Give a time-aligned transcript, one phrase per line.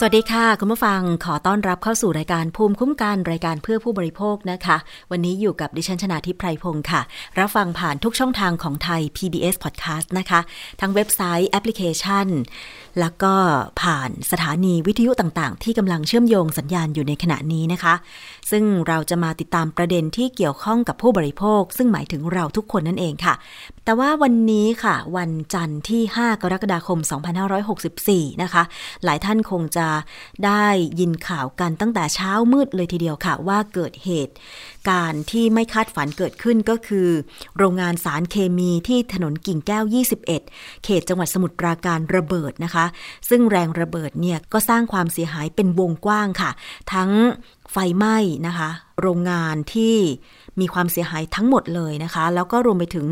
[0.00, 4.76] สวัสดีค่ะ คุณผู้ฟังขอต้อนรับเข้าสู่รายการภูมิคุ้มกันรายการเพื่อผู้บริโภคนะคะ
[5.10, 7.00] วันนี้อยู่กับดิฉันชนาทิพไพรพงศ์ค่ะ
[7.38, 10.40] รับฟังผ่านทุกช่องทางของไทย PBS Podcast นะคะ
[10.80, 12.26] ทั้งเว็บไซต์แอปพลิเคชัน
[13.00, 13.34] แล้วก็
[13.82, 17.94] ผ่านสถานีวิทยุต่างๆ ที่กำลังเชื่อมโยงสัญญาณอยู่ในขณะนี้นะคะ
[18.50, 23.34] ซึ่งเราจะมาติดตามประเด็นที่เกี่ยวข้องกับผู้บริโภค ซึ่งหมายถึงเราทุกคนนั่นเองค่ะ
[23.84, 26.98] แต่ว่าวันนี้ค่ะ วันจันทร์ที่ 5 กรกฎาคม
[27.70, 28.62] 2564 นะคะ
[29.04, 29.87] หลายท่านคงจะ
[30.44, 30.66] ได้
[31.00, 34.34] ยินข่าวกันตั้งแต่เช้ามืดเลยทีเดียวค่ะ ว่าเกิดเหตุ
[34.90, 37.08] การที่ไม่คาดฝันเกิดขึ้นก็คือ
[37.58, 40.24] โรงงานสารเคมีที่ถนนกิ่งแก้ว 21
[40.84, 42.84] เขตจังหวัดสมุทรปราการระเบิดนะคะ
[43.28, 46.50] ซึ่งแรงระเบิดเนี่ยก็สร้างความเสียหายเป็นวงกว้างค่ะ
[46.92, 47.10] ทั้ง
[47.72, 48.70] ไฟไหม้นะคะ
[49.00, 49.96] โรงงานที่
[50.60, 53.08] มีความเสียหายทั้งหมดเลยนะคะ แล้วก็รวมไปถึง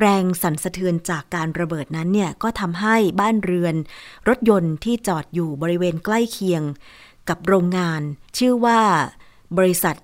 [0.00, 3.74] แรงสั่นสะเทือนจากการระเบิดนั้นเนี่ยก็ทำให้บ้านเรือน
[4.28, 6.62] รถยนต์ที่จอดอยู่บริเวณใกล้เคียง
[7.28, 8.00] กับโรงงาน
[8.38, 8.80] ชื่อว่า
[9.58, 9.96] บริษัท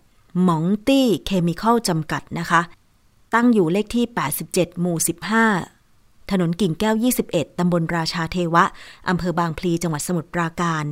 [0.42, 2.60] หมองตี้เคมีคอลจำกัดนะคะ
[3.34, 4.04] ตั้งอยู่เลขที่
[4.44, 4.96] 87 หมู่
[5.62, 6.94] 15 ถนนกิ่งแก้ว
[7.26, 8.64] 21 ตำบลราชาเทวะ
[9.08, 10.84] อำเภอบางพลี จังหวัดสมุทรปราการ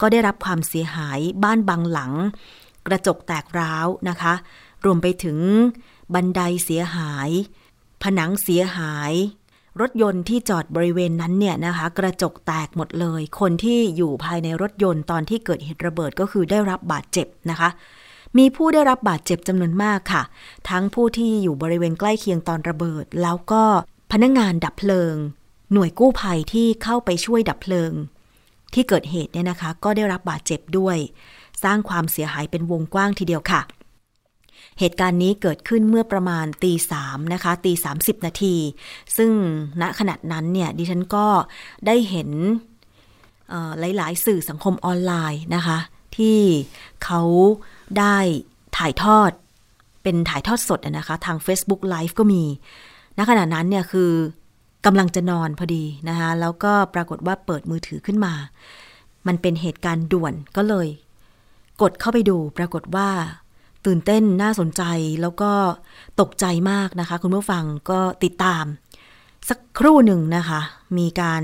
[0.00, 2.12] ก็ได้รับความเสียหายบ้านบางหลัง
[2.86, 4.34] กระจกแตกร้าวนะคะ
[4.84, 5.38] รวมไปถึง
[6.14, 7.30] บันไดเสียหาย
[8.02, 9.12] ผนังเสียหาย
[9.80, 17.68] รถยนต์ที่จอดบริเวณนั้นเนี่ยนะคะ กระจกแตกหมดเลย คนที่อยู่ภายในรถยนต์ตอนที่เกิดเหตุระเบิดก็คือได้รับบาดเจ็บนะคะ
[18.38, 20.22] มีผู้ได้รับบาดเจ็บจำนวนมากค่ะ
[20.68, 23.64] ทั้งผู้ที่อยู่บริเวณใกล้เคียงตอนระเบิด แล้วก็
[24.12, 25.14] พนักงงานดับเพลิง
[25.72, 27.92] หน่วยกู้ภัยที่เข้าไปช่วยดับเพลิง
[28.74, 30.96] ที่เกิดเหตุเนี่ยนะคะ ก็ได้รับบาดเจ็บด้วย
[31.62, 33.60] สร้างความเสียหายเป็นวงกว้างทีเดียวค่ะ
[34.80, 38.56] เหตุการณ์นี้เกิดขึ้นเมื่อประมาณตีสามนะคะตีสามสิบนาที
[39.16, 39.30] ซึ่ง
[39.82, 41.26] ณขณะนั้นเนี่ยดิฉันก็
[41.86, 42.30] ได้เห็น
[43.96, 45.78] หลาย ๆ สื่อสังคมออนไลน์นะคะ
[46.16, 46.38] ที่
[47.04, 47.22] เขา
[47.98, 48.16] ได้
[48.76, 49.30] ถ่ายทอด
[50.02, 52.42] เป็นถ่ายทอดสดนะคะ ทาง Facebook Live ก็มี
[53.18, 54.10] ณขณะนั้นเนี่ยคือ
[54.86, 58.34] กำลังจะนอนพอดีนะคะ แล้วก็ปรากฏว่าเปิดมือถือขึ้นมา
[59.26, 60.88] มันเป็นเหตุการณ์ด่วนก็เลย
[61.82, 63.08] กดเข้าไปดูปรากฏว่า
[63.86, 64.82] ตื่นเต้นน่าสนใจ
[65.22, 65.52] แล้วก็
[66.20, 68.64] ตกใจมากนะคะ คุณผู้ฟังก็ติดตาม
[69.48, 70.60] สักครู่หนึ่งนะคะ
[70.98, 71.42] มีการ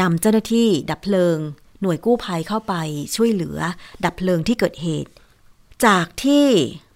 [0.00, 1.38] นำเจ้าหน้าที่ดับเพลิง
[1.80, 2.74] หน่วยกู้ภัยเข้าไป
[3.16, 3.58] ช่วยเหลือ
[4.04, 5.10] ดับเพลิงที่เกิดเหตุ
[5.86, 6.46] จากที่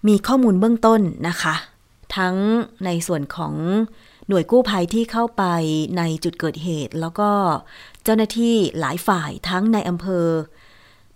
[0.07, 1.55] มีข้อมูลเบื้องต้นนะคะ
[2.17, 2.35] ทั้ง
[2.85, 3.53] ในส่วนของ
[4.27, 5.43] หน่วยกู้ภัยที่เข้าไป
[5.97, 7.29] ในจุดเกิดเหตุ แล้วก็
[8.03, 10.27] เจ้าหน้าที่หลายฝ่ายทั้งในอำเภอ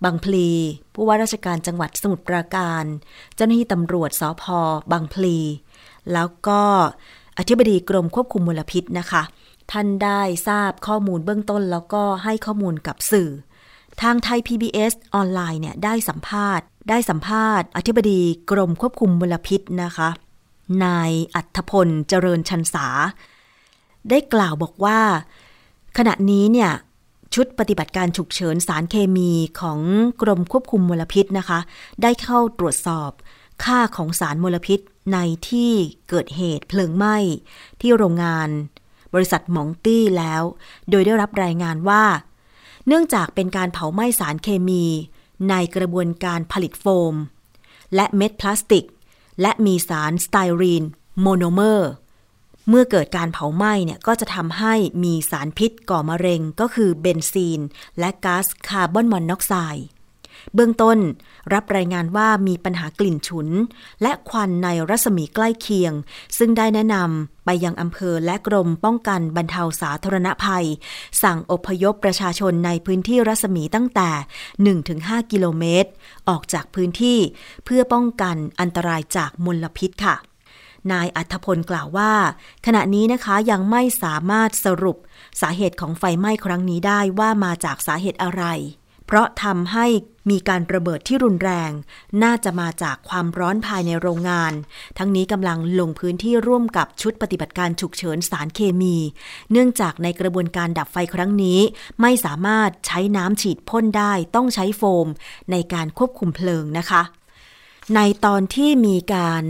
[0.03, 0.50] บางพลี
[0.94, 2.84] ผู้ว่าราชการจังหวัดสมุทรปราการ
[3.35, 4.44] เจ้าหน้าที่ตำรวจสพ
[4.91, 5.38] บางพลี
[6.13, 6.62] แล้วก็
[7.38, 9.24] อธิบดีกรมควบคุมมลพิษนะคะ
[9.72, 13.30] ท่านได้ทราบข้อมูลเบื้องต้นแล้วก็ให้ข้อมูลกับสื่อ
[14.02, 18.22] ทางไทย PBS ออนไลน์เนี่ยได้สัมภาษณ์ ได้สัมภาษณ์ อธิบดี
[18.52, 20.09] กรมควบคุมมลพิษนะคะ
[20.84, 22.88] นายอัธพลเจริญชันษา
[24.09, 25.00] ได้กล่าวบอกว่า
[25.97, 26.72] ขณะนี้เนี่ย
[27.33, 29.79] ชุดปฏิบัติการฉุกเฉินสารเคมีของ
[30.21, 31.59] กรมควบคุมมลพิษนะคะ
[32.01, 33.11] ได้เข้าตรวจสอบ
[33.63, 34.79] ค่าของสารมลพิษ
[35.13, 35.17] ใน
[35.49, 35.71] ที่
[36.09, 37.17] เกิดเหตุเพลิงไหม้
[37.81, 38.49] ที่โรงงาน
[39.13, 40.43] บริษัทหมิงตี้แล้ว
[40.89, 42.03] โดยได้รับรายงานว่า
[42.87, 44.83] เนื่องจากเป็นการเผาไหม้สารเคมี
[45.49, 47.13] ในกระบวนการผลิตโฟม
[47.95, 48.85] และเม็ดพลาสติก
[49.41, 50.83] และมีสารสไตรีน
[51.21, 51.89] โมโนเมอร์
[52.69, 54.73] เมื่อเกิดการเผาไหม้เนี่ยก็จะทำให้
[55.03, 57.59] มีสารพิษก่อมะเร็งก็คือเบนซีน
[58.00, 59.88] และก๊าซคาร์บอนมอนอกไซด์
[60.55, 60.97] เบื้องต้น
[61.53, 63.47] รับรายงานว่ามีปัญหากลิ่นฉุน
[64.01, 65.94] และควันในรัศมีใกล้เคียง
[66.38, 70.66] ซึ่งได้แนะนำไปยังอำเภอและกรมป้องกันบรรเทาสาธารณภัย
[71.23, 74.09] สั่งอพยพประชาชนในพื้นที่รัศมีตั้งแต่
[74.72, 75.89] 1-5 กิโลเมตร
[76.29, 77.19] ออกจากพื้นที่
[77.66, 80.17] เพื่อป้องกันอันตรายจากมลพิษค่ะ
[80.91, 82.14] นายอัธพลกล่าวว่า
[82.66, 84.97] ขณะนี้นะคะยังไม่สามารถสรุป
[85.41, 88.44] สาเหตุของไฟไหม้ครั้งนี้ได้ว่ามาจากสาเหตุอะไร
[89.08, 89.85] เพราะทำให้
[90.29, 91.72] มีการระเบิดที่รุนแรง
[92.24, 94.53] น่าจะมาจากความร้อนภายในโรงงาน
[94.97, 98.96] ทั้งนี้กำลังลงพื้นที่ร่วมกับชุดปฏิบัติการฉุกเฉินสารเคมี
[99.52, 101.59] เนื่องจากในกระบวนการดับไฟครั้งนี้
[102.02, 105.08] ไม่สามารถใช้น้ำฉีดพ่นได้ต้องใช้โฟม
[105.52, 107.02] ในการควบคุมเพลิงนะคะ
[107.96, 109.44] ในตอนที่มีการ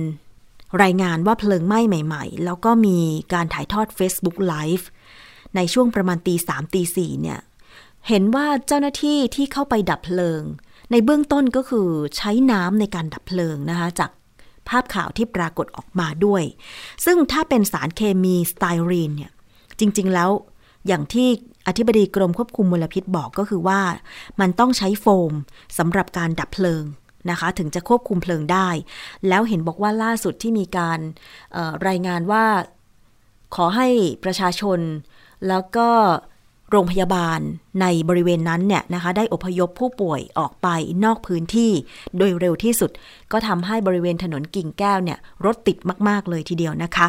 [0.83, 2.97] รายงานว่าเพลิงไหม้ใหม่ ๆ แล้วก็มี
[3.33, 4.85] การถ่ายทอด Facebook Live
[5.55, 7.39] ในช่วงประมาณตีสามตีสี่เนี่ย
[8.07, 10.41] เห็นว่าเจ้าหน้าที่ที่เข้าไปดับเพลิง
[10.91, 14.11] ในเบื้องต้นก็คือใช้น้ำในการดับเพลิงนะคะจาก
[14.69, 16.43] ภาพข่าวที่ปรากฏออกมาด้วย
[17.05, 19.31] ซึ่งถ้าเป็นสารเคมีสไตรีนเนี่ย
[19.79, 20.29] จริง ๆ แล้ว
[20.87, 21.27] อย่างที่
[21.67, 23.81] อธิบดีกรมควบคุมมลพิษบอกก็คือว่า
[24.39, 25.33] มันต้องใช้โฟม
[25.77, 26.83] สำหรับการดับเพลิง
[27.29, 28.69] นะคะ ถึงจะควบคุมเพลิงได้
[29.27, 30.99] แล้วเห็นบอกว่าล่าสุดที่มีการ
[31.87, 32.45] รายงานว่า
[33.55, 33.87] ขอให้
[34.23, 34.79] ประชาชน
[35.47, 35.89] แล้วก็
[36.71, 37.39] โรงพยาบาล
[37.81, 40.67] ในบริเวณนั้นเนี่ยนะคะ ได้อพยพผู้ป่วยออกไป
[41.03, 41.71] นอกพื้นที่
[42.17, 42.91] โดยเร็วที่สุด
[43.31, 45.77] ก็ทำให้บริเวณถนนกิ่งแก้วเนี่ยรถติด
[46.07, 47.07] มาก ๆ เลยทีเดียวนะคะ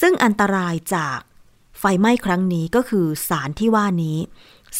[0.00, 1.18] ซึ่งอันตรายจาก
[1.78, 4.18] ไฟไหม้ครั้งนี้ก็คือสารที่ว่านี้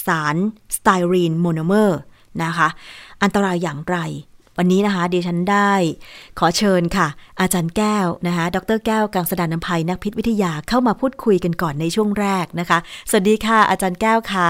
[0.07, 0.37] สาร
[0.77, 1.99] สไตรีนโมโนเมอร์
[2.45, 2.69] นะคะ
[3.23, 3.97] อันตรายอย่างไร
[4.59, 5.73] วันนี้นะคะดิฉันได้
[6.39, 7.09] ขอเชิญค่ะ
[7.41, 12.79] อาจารย์แก้วนะคะ ดรแก้วกังสดานนภัยนักพิษวิทยาเข้ามาพูดคุยกันก่อนในช่วงแรกนะคะ
[13.11, 14.49] สวัสดีค่ะ อาจารย์แก้วคะ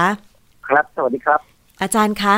[0.67, 1.39] ครับ สวัสดีครับ
[1.81, 2.35] อาจารย์คะ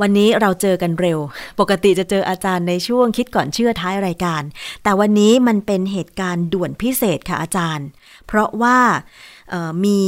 [0.00, 1.18] วันนี้เราเจอกันเร็ว
[1.60, 4.42] ปกติจะเจออาจารย์ในช่วงคิดก่อนเชื่อท้ายรายการ
[4.82, 7.86] แต่วันนี้มันเป็นเหตุการณ์ด่วนพิเศษค่ะอาจารย์
[8.26, 8.78] เพราะว่า
[9.84, 10.02] มี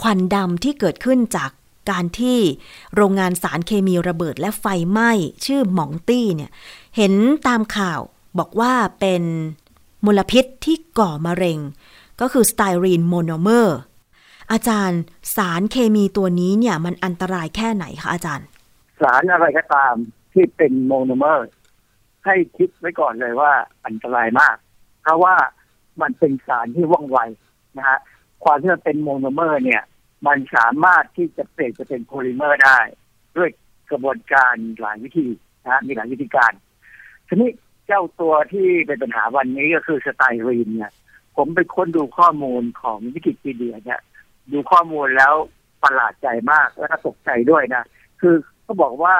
[0.00, 1.50] ควันดำที่เกิดขึ้นจาก
[1.90, 2.38] การที่
[2.94, 5.10] โรงงานสารเคมีระเบิดและไฟไหม้
[5.46, 6.50] ชื่อหมิงตี้เนี่ย
[6.96, 7.14] เห็น
[7.46, 8.00] ตามข่าว
[8.38, 9.22] บอกว่าเป็น
[10.06, 11.58] มลพิษที่ก่อมะเร็ง
[12.20, 13.78] ก็คือสไตรีนโมโนเมอร์
[14.52, 15.00] อาจารย์
[15.36, 18.46] สารเคมีตัวนี้เนี่ยมันอันตรายแค่ไหนคะอาจารย์
[19.00, 19.94] สารอะไรก็ตาม
[20.32, 21.48] ที่เป็นโมโนเมอร์
[22.24, 23.52] ให้คิดไว้ก่อนเลยว่า
[23.86, 24.56] อันตรายมาก
[25.02, 25.34] เพราะว่า
[26.00, 27.18] มันเป็นสารที่ว่องไว
[27.78, 27.98] นะฮะ
[28.44, 29.82] ความที่มันเป็นโมโนเมอร์เนี่ย
[30.26, 32.78] มันสามารถที่จะเปลี่ยนจะเป็นโพลิเมอร์ได้
[33.36, 33.50] ด้วย
[33.90, 35.26] กระบวนการหลายวิธี
[35.64, 36.52] นะมีหลายวิธีการ
[37.28, 37.50] ทีนี้
[37.86, 40.92] เจ้าตัวที่เป็นปัญหาวันนี้ก็คือสไตรีนเนี่ย
[41.36, 44.00] ผมไปค้นดูข้อมูลของวิกิพีเดียเนี่ย
[44.52, 45.34] ดูข้อมูลแล้ว
[45.82, 47.84] ประหลาดใจมากแล้วก็ตกใจด้วยนะ
[48.20, 49.16] คือเขาบอกว่า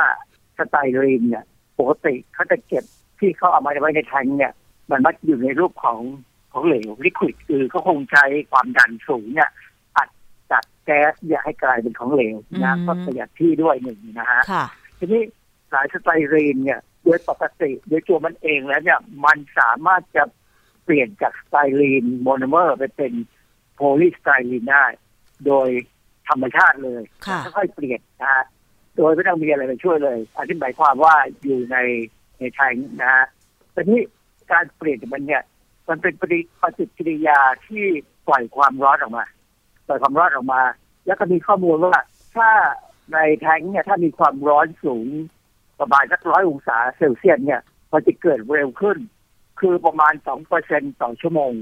[0.58, 1.44] สไตรีนเนี่ย
[1.78, 2.84] ปกติเขาจะเก็บ
[3.18, 4.52] ที่เขาเอามาไว้ในแทงก์เนี่ย
[4.90, 6.00] มันมักอยู่ในรูปของ
[6.52, 9.50] ของเหลว liquid คือเขาคงใช้ความดันสูงเนี่ย
[10.86, 14.42] แก๊สอัดให้กลายเป็นของเหลวนะก็ประหยัดที่ด้วยหนึ่งนะฮะ
[14.98, 15.22] ทีนี้
[15.72, 20.24] สารสไตรีนเนี่ยโดยปกติโดยตัวมันเองแล้วเนี่ยมันสามารถจะ
[20.84, 23.12] เปลี่ยนจากสไตรีนโมโนเมอร์ไปเป็น
[23.74, 24.84] โพลีสไตรีนได้
[25.46, 25.68] โดย
[26.28, 27.02] ธรรมชาติเลย
[27.56, 28.44] ค่อยๆเปลี่ยนนะฮะ
[28.96, 31.76] โดยไม่ต้องมีอะไรไปช่วยเลยอธิบายความว่าอยู่ใน
[32.38, 33.26] ในแทงนะฮะ
[33.72, 34.00] แต่นี้
[34.52, 35.42] การเปลี่ยนมันเนี่ย
[35.88, 37.84] มันเป็นปฏิปฏิกิริยาที่
[38.28, 39.26] ปล่อยความร้อนออกมา
[39.86, 40.62] ปล่อยความร้อนออกมา
[41.06, 42.02] แล้วก็มีข้อมูลว่า
[42.36, 42.50] ถ้า
[43.12, 45.06] ในแทงเนี่ยถ้ามีความร้อนสูง
[45.80, 47.60] ประมาณสักร้อยองศาเซลเซียสเนี่ย
[47.92, 48.98] มันจะเกิดเร็วขึ้น
[49.60, 51.52] คือประมาณสองเปอร์เซ็นต่อชั่วโมง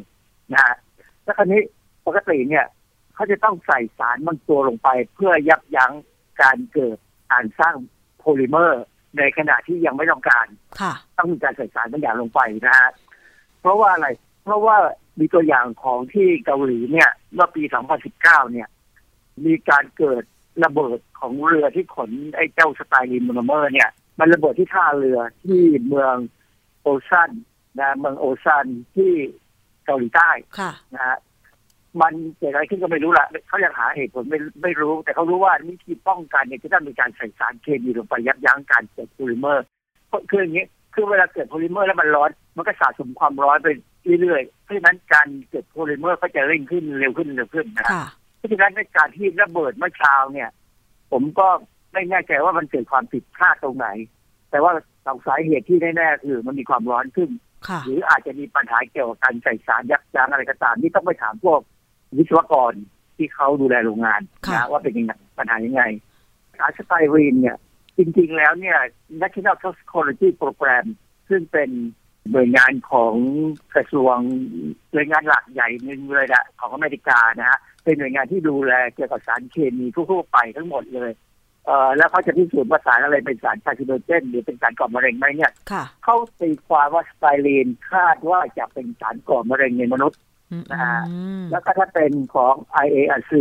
[0.53, 0.76] นะฮะ
[1.25, 1.61] แล้วคราวนี้
[2.06, 2.67] ปกติเนี่ย
[3.15, 5.93] เขาจะต้องใส่สารบางตัวลงไป เพื่อยับยั้ง
[6.43, 6.99] การเกิด
[7.32, 7.75] การสร้าง
[8.19, 8.85] โพลิเมอร์
[9.19, 10.47] ในขณะที่ยังไม่ต้องการ
[11.19, 12.91] ต้องมีการใส่สารบางอย่างลงไปนะฮะ
[13.61, 14.09] เพราะว่าอะไร
[14.44, 14.77] เพราะว่า
[15.19, 17.63] มีตัวอย่างของที่เกาหลีเนี่ย เมื่อปี
[18.09, 18.69] 2019 เนี่ย
[19.45, 20.23] มีการเกิด
[20.65, 26.15] ระเบิดของเรือที่ขนไอ้เจ้าสไตรีนโมโนเมอร์เนี่ย มันระเบิดที่ท่าเรือที่เมือง
[26.83, 27.31] โอซัน
[27.79, 28.67] นะเมืองโอซัน
[28.97, 29.13] ที่
[29.85, 30.31] เกาหลีใต้
[30.95, 31.19] นะฮะ
[32.01, 39.67] มันเกิดอะไรขึ้นก็ไม่รู้ละเขายังหาเหตุผลไม่ไม่รู้ แต่เขารู้ว่าวิธีป้องกันเนี่ยจะต้องมีการใส่สารเคมีลงไปยับยั้งการเกิดโพลิเมอร์
[40.31, 43.69] คืออย่างนี้คือเวลาเกิดโพลิเมอร์แล้วมันร้อน มันก็สะสมความร้อนไป
[44.20, 48.06] เรื่อยๆ เพราะฉะนั้นการเกิดโพลิเมอร์ก็จะเร่งขึ้นเร็วขึ้นเร็วขึ้นนะครับ
[48.37, 50.51] เพราะฉะนั้นในการที่ระเบิดเมื่อเช้าเนี่ย
[51.13, 51.49] ผมก็
[51.93, 53.89] ไม่แน่ใจว่ามันเกิดความผิดพลาดตรงไหน
[54.51, 54.73] แต่ว่า
[55.06, 57.31] สองสาเหตุที่แน่ๆคือมันมีความร้อนขึ้น
[57.87, 61.61] หรืออาจจะมีปัญหาเกี่ยวกับการใส่สารยับยั้งอะไรก็ตามนี่ต้องไปถามพวก
[62.19, 62.73] วิศวกร
[63.17, 64.20] ที่เขาดูแลโรงงาน
[64.53, 65.82] นะว่าเป็นยังไงปัญหายังไง
[66.58, 67.56] สารสไตรีนเนี่ย
[67.99, 68.79] จริงๆแล้วเนี่ย
[69.20, 70.87] National Toxicology Program
[71.29, 71.70] ซึ่งเป็น
[72.33, 73.15] หน่วยงานของ
[73.75, 74.17] กระทรวง
[74.93, 81.11] หน่วยงานหลักใหญ่หนึ่งเลยละของอเมริกานะฮะเป็นหน่วยงานที่ดูแลเกี่ยวกับสารเคมีทั่วไปทั้งหมดเลย
[81.67, 85.53] เอ่อแล้วเขาจะพิสูจน์ว่าสารอะไรเป็นสาร carcinogen หรือเป็นสารก่อมะเร็งไหมเนี่ย
[86.05, 90.21] เขาตีความว่าสไตรีนคาดว่าจะเป็นสารก่อมะเร็งในมนุษย์
[90.73, 91.01] นะฮะ
[91.51, 92.55] แล้วก็ถ้าเป็นของ
[92.85, 93.33] IARC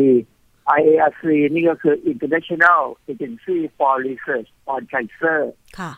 [0.79, 1.23] IARC
[1.53, 5.39] นี่ก็คือ International Agency for Research on Cancer
[5.79, 5.91] ค่ะ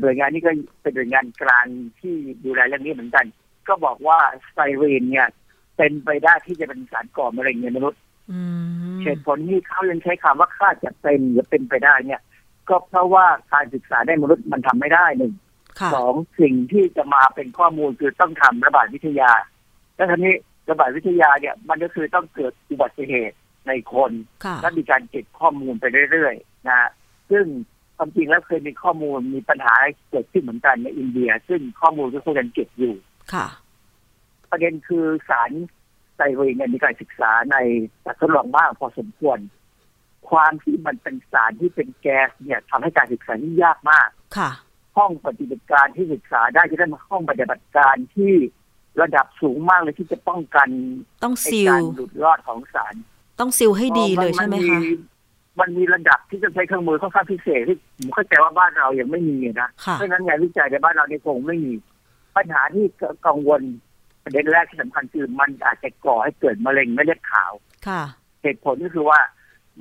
[0.00, 0.50] หน่วยงานนี้ก็
[0.82, 1.66] เป็นหน่วยงานกลาง
[2.00, 3.26] ที่ดูแลเรื่องนี้เหมือนกัน
[3.68, 5.28] ก็บอกว่าสไตรีนเนี่ย
[5.76, 8.00] เป็นไปได้ที่จะเป็นสารก่อมะเร็งในมนุษย์
[9.02, 12.20] เหตุผลที่เขายังใช้คำว่าค่าจะเป็นหรือเป็นไปได้เนี่ย
[12.68, 15.34] ก็เพราะว่าการศึกษาในมนุษย์มันทำไม่ได้หนึ่ง
[15.94, 19.30] สองสิ่งที่จะมาเป็นข้อมูลคือต้องทำระบาดวิทยา
[19.96, 20.34] แล้วทีนี้
[20.70, 23.36] ระบาดวิทยาเนี่ย มันก็คือต้องเกิดอุบัติเหตุ
[23.68, 24.12] ในคน
[24.62, 26.90] และมีการเก็บข้อมูลไปเรื่อยๆนะ
[27.30, 27.44] ซึ่ง
[28.02, 29.74] ความจริงแล้วเคยมีข้อมูลมีปัญหา
[30.10, 32.94] เกิดขึ้นเหมือนกันในอินเดีย ซึ่งข้อมูลก็คงยังเก็บอยู่
[33.32, 33.46] ค่ะ
[34.50, 35.50] ประเด็นคือสาร
[36.16, 37.56] ไซรีนเนี่ยมีการศึกษาใน
[38.04, 39.38] สัตว์ทดลองบ้างพอสมควร
[40.30, 44.50] ความที่มันเป็นสารที่เป็นแก๊สเนี่ยทำให้การศึกษาที่ยากมาก ค่ะ
[44.96, 48.32] ห้องปฏิบัติการที่ศึกษาได้จะได้มาห้องปฏิบัติการที่
[49.00, 50.68] ระดับสูงมากเลยที่จะป้องกัน
[51.24, 52.94] ต้องไอ้ซิกาลรหลุดรอดของสาร
[53.40, 54.80] ต้องซิลให้ดีเลยใช่ไหมคะ
[55.58, 61.72] มันมีระดับที่จะใช้เครื่องมือค่อนข้างพิเศษที่ผมเข้าใจว่าบ้านเรายังไม่มีนะค่ะเพราะฉะนั้นงานวิจัยในบ้านเราเนี่ยคงไม่มี
[62.36, 62.84] ปัญหาที่
[63.26, 63.62] กังวล
[64.24, 67.52] ประเด็นแรกที่สำคัญคือมันอาจจะก่อให้เกิดมะเร็งไม่เลือดขาว
[67.88, 68.02] ค่ะ
[68.42, 69.20] เหตุผลก็คือว่า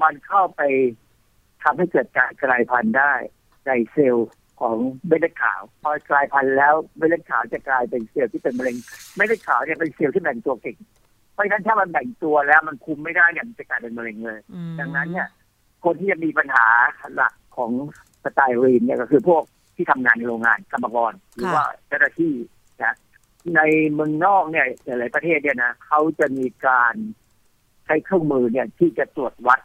[0.01, 0.61] มันเข้าไป
[1.63, 3.13] ทำให้เกิดการกลายพันธุ์ได้
[3.67, 4.29] ในเซลล์
[4.61, 8.75] ของเม็ดเลือดขาว พอกลายพันธุ์แล้วเม็ดเลือดขาวจะกลายเป็นเซลล์ที่เป็นมะเร็ง
[9.15, 10.77] เม็ดเลือดขาวเนี่ยเป็นเซลล์ที่แบ่งตัวเก่ง
[11.33, 15.27] เพราะฉะนั้นถ้ามันแบ่งตัวแล้วมันคุมไม่ได้เนี่ยมันจะกลายเป็นมะเร็งเลยอืมดังนั้นเนี่ย
[15.83, 16.67] คนที่จะมีปัญหา
[17.15, 17.71] หลักของ
[18.23, 19.43] สไตรีนเนี่ยก็คือพวก
[19.75, 22.33] ที่ทำงานในโรงงานกรรมกรหรือว่าเจ้าหน้าที่
[22.83, 22.95] นะ
[23.55, 23.61] ใน
[23.93, 26.95] เมืองนอกเนี่ยหลายๆประเทศเนี่ยนะเขาจะมีการ
[27.85, 29.59] ใช้เครื่องมือเนี่ยที่จะตรวจวัด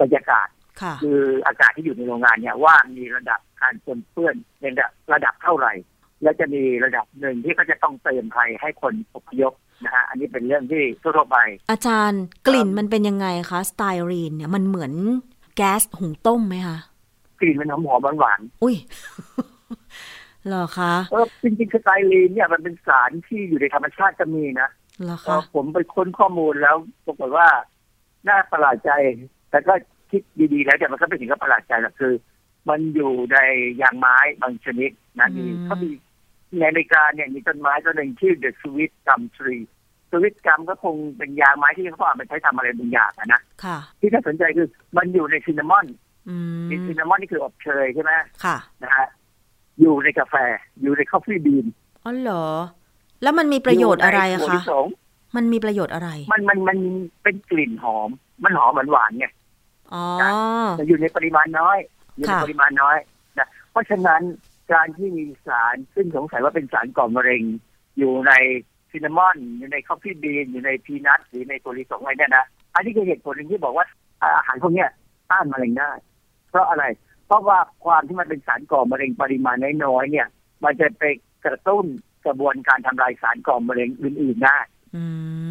[0.00, 0.48] บรรยากาศ
[0.80, 5.72] ค่ะคืออากาศที่อยู่ในโรงงานเนี่ยว่ามีระดับการปนเปื้อนในระดับระดับเท่าไหร่
[6.22, 9.52] และจะมีระดับหนึ่งที่ก็จะต้องเตือนภัยให้คนอพยพ
[9.84, 11.38] นะฮะอันนี้เป็นเรื่องที่ทั่วๆไป
[11.70, 14.92] อาจารย์กลิ่นมันเป็นยังไงคะสไตรีนเนี่ยมันเหมือน
[15.56, 16.78] แก๊สหุงต้มไหมคะ
[17.40, 18.76] กลิ่นมันหอมหวานๆอุ้ย
[20.46, 24.68] เหรอคะเออจริงๆสไตลีนเนี่ยมันเป็นสารที่อยู่ในธรรมชาติก็มีนะ
[25.02, 26.76] เหรอเอคะอผมไปค้นข้อมูลแล้ว
[27.06, 27.48] ปรากฏว่า
[28.28, 28.90] น่าประหลาดใจ
[29.50, 29.74] แต่ก็
[30.10, 32.14] คิดดีๆแล้วแต่มันก็ไม่ถึงกับประหลาดใจหรอกคือ
[32.68, 33.38] มันอยู่ใน
[33.82, 35.90] ยางไม้บางชนิดนะมีเขามี
[36.58, 39.62] ในอเมริกาเนี่ยมีต้นไม้ต้นหนึ่งชื่อ the sweet gum tree
[40.10, 45.86] sweet gum ก็คงเป็นยางไม้ที่เขาเอาไปใช้ทำอะไรบางอย่างอะนะค่ะ ที่น่าสนใจคือมันอยู่ในซินนามอน
[46.28, 48.12] อืมซินนามอนนี่คืออบเชยใช่ไหม
[48.44, 49.06] ค่ะนะฮะ
[49.80, 50.34] อยู่ในกาแฟ
[50.82, 51.66] อยู่ในคอฟฟี่บีน
[52.04, 52.46] อ๋อเหรอ
[53.22, 54.86] แล้วมันมีประโยชน์อะไรอะยู่ในถั่วคะลิสง
[55.36, 56.78] มันมีประโยชน์อะไร มันมันมัน
[57.22, 58.10] เป็นกลิ่นหอม
[58.44, 59.26] มันหอมเหมือนหวานไง
[59.92, 60.04] อ๋อ
[60.76, 61.78] แต่อยู่ในปริมาณน้อย
[62.16, 62.96] อยู่ในค่ะปริมาณน้อย
[63.38, 64.22] นะเพราะฉะนั้น
[64.72, 67.42] การที่มีสารซึ่งสงสัยว่าเป็นสารก่อมะเร็ง
[67.98, 68.32] อยู่ใน
[68.90, 73.86] ซินนามอน อยู่ในคอฟฟี่บีนอยู่ในพีนัทหรือในถั่วลิสงอะไรเนี่ยนะอันนี้คือเหตุผลหนึ่งที่บอกว่า
[74.22, 74.90] อาหารพวกเนี้ย
[75.30, 75.90] ต้านมะเร็งได้
[76.50, 76.84] เพราะอะไร
[77.26, 80.26] เพราะว่าความที่มันเป็นสารก่อมะเร็งปริมาณน้อยๆเนี่ย
[80.64, 81.04] มันจะไป
[81.44, 81.86] กระตุ้น
[82.26, 84.58] กระบวนการทำลายสารก่อมะเร็งอื่นๆได้
[84.96, 85.04] อื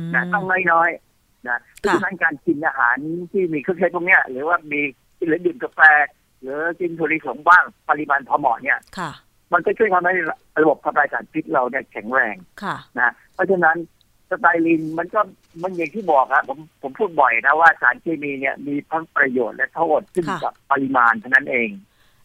[0.05, 2.97] มนะต้องน้อยๆนะเพราะฉะนั้นการกินอาหาร
[3.31, 4.81] ที่มีเครื่องเทศพวกเนี้ยหรือว่ามี
[5.25, 5.79] หรือดื่มกาแฟ
[6.43, 9.11] หรือกินถั่วลิสงบ้างปริมาณพอเหมาะเนี่ยค่ะ
[9.53, 10.13] มันก็ช่วยทำให้
[10.61, 13.77] ระบบทำลายสารพิษเราเนี่ยแข็งแรงค่ะนะเพราะฉะนั้น
[14.29, 15.21] สไตรีนมันก็
[15.61, 21.69] มันอย่างที่บอกครับผมผมพูดบ่อยนะว่าสารเคมีเนี่ยมีทั้งประโยชน์และโทษขึ้นค่ะกับปริมาณเท่านั้นเอง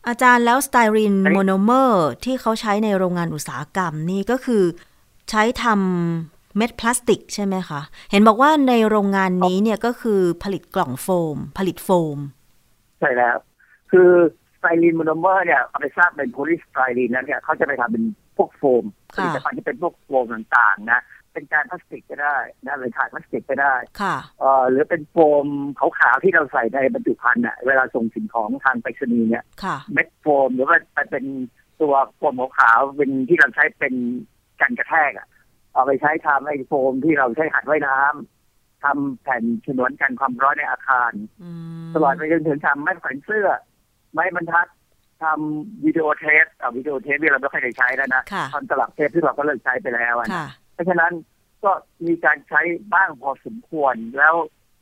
[0.08, 4.62] อาจารย์แล้วสไตรีนอันนี้โมโนเมอร์ที่เขาใช้ในโรงงานอุตสาหกรรมนี่ก็คือ
[5.30, 12.18] ใช้ทำเม็ดพลาสติกใช่ไหมคะ เห็นบอกว่าในโรงงานนี้เนี่ยก็คือผลิตกล่องโฟม ผลิตโฟม
[13.00, 13.36] ใช่แล้ว
[13.92, 14.10] คือ
[14.56, 18.04] สไตรีนโมโนเมอร์เนี่ยเอาไปสร้างเป็นโพลีสไตรีนนั้นเนี่ยเขาจะไปทำเป็น
[18.36, 21.00] พวกโฟมค่ะผลิตภัณฑ์ที่เป็นพวกโฟมต่างๆนะ
[21.32, 25.46] เป็นจานพลาสติกก็ได้นะหรือถาดพลาสติกก็ได้ค่ะเอ่อหรือเป็นโฟม
[25.78, 30.76] ขาวๆที่เราใส่ในบรรจุภัณฑ์อะเวลาส่งสิ่งของทางไปรษณีย์เนี่ยค่ะเม็ดโฟมหรือว่า
[31.10, 31.24] เป็น
[31.80, 33.94] ตัวโฟมขาวๆเป็นที่เราใช้เป็น
[34.60, 35.26] กันกระแทกอะ
[35.72, 41.50] เอาไปใช้ทำไอ้โฟมที่เราใช้หัดว่ายน้ำทำแผ่นฉนวนกันความร้อนในอาคารอื
[41.84, 43.48] มตลอดไปจนถึงทำไม้แขวนเสื้อ
[44.12, 44.66] ไม้บรรทัด
[45.22, 51.12] ทำวิดีโอเทปอะวิดีโอเทปที่เราไม่ค่อยได้ใช้แล้วนะค่ะ ทำตลับเทปที่เราก็เลิกใช้ไปแล้วอะนะค่ะ เพราะฉะนั้น
[51.64, 51.72] ก็
[52.06, 52.60] มีการใช้
[52.94, 54.34] บ้างพอสมควร แล้ว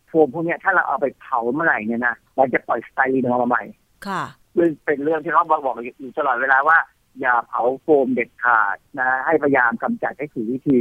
[0.09, 3.63] โฟมพวกเนี้ยถ้าเราเอาไปเผาเมื่อไหร่เนี่ยนะมันจะปล่อยสไตลีนออกมาใหม่
[4.07, 4.23] ค่ะ
[4.57, 6.79] ซึ่งเป็นเรื่องที่เขาบอกบอกอยู่ตลอดเวลาว่า
[7.21, 10.81] อย่าเผาโฟมเด็ดขาดนะ ให้พยายามกำจัดให้ถูกวิธี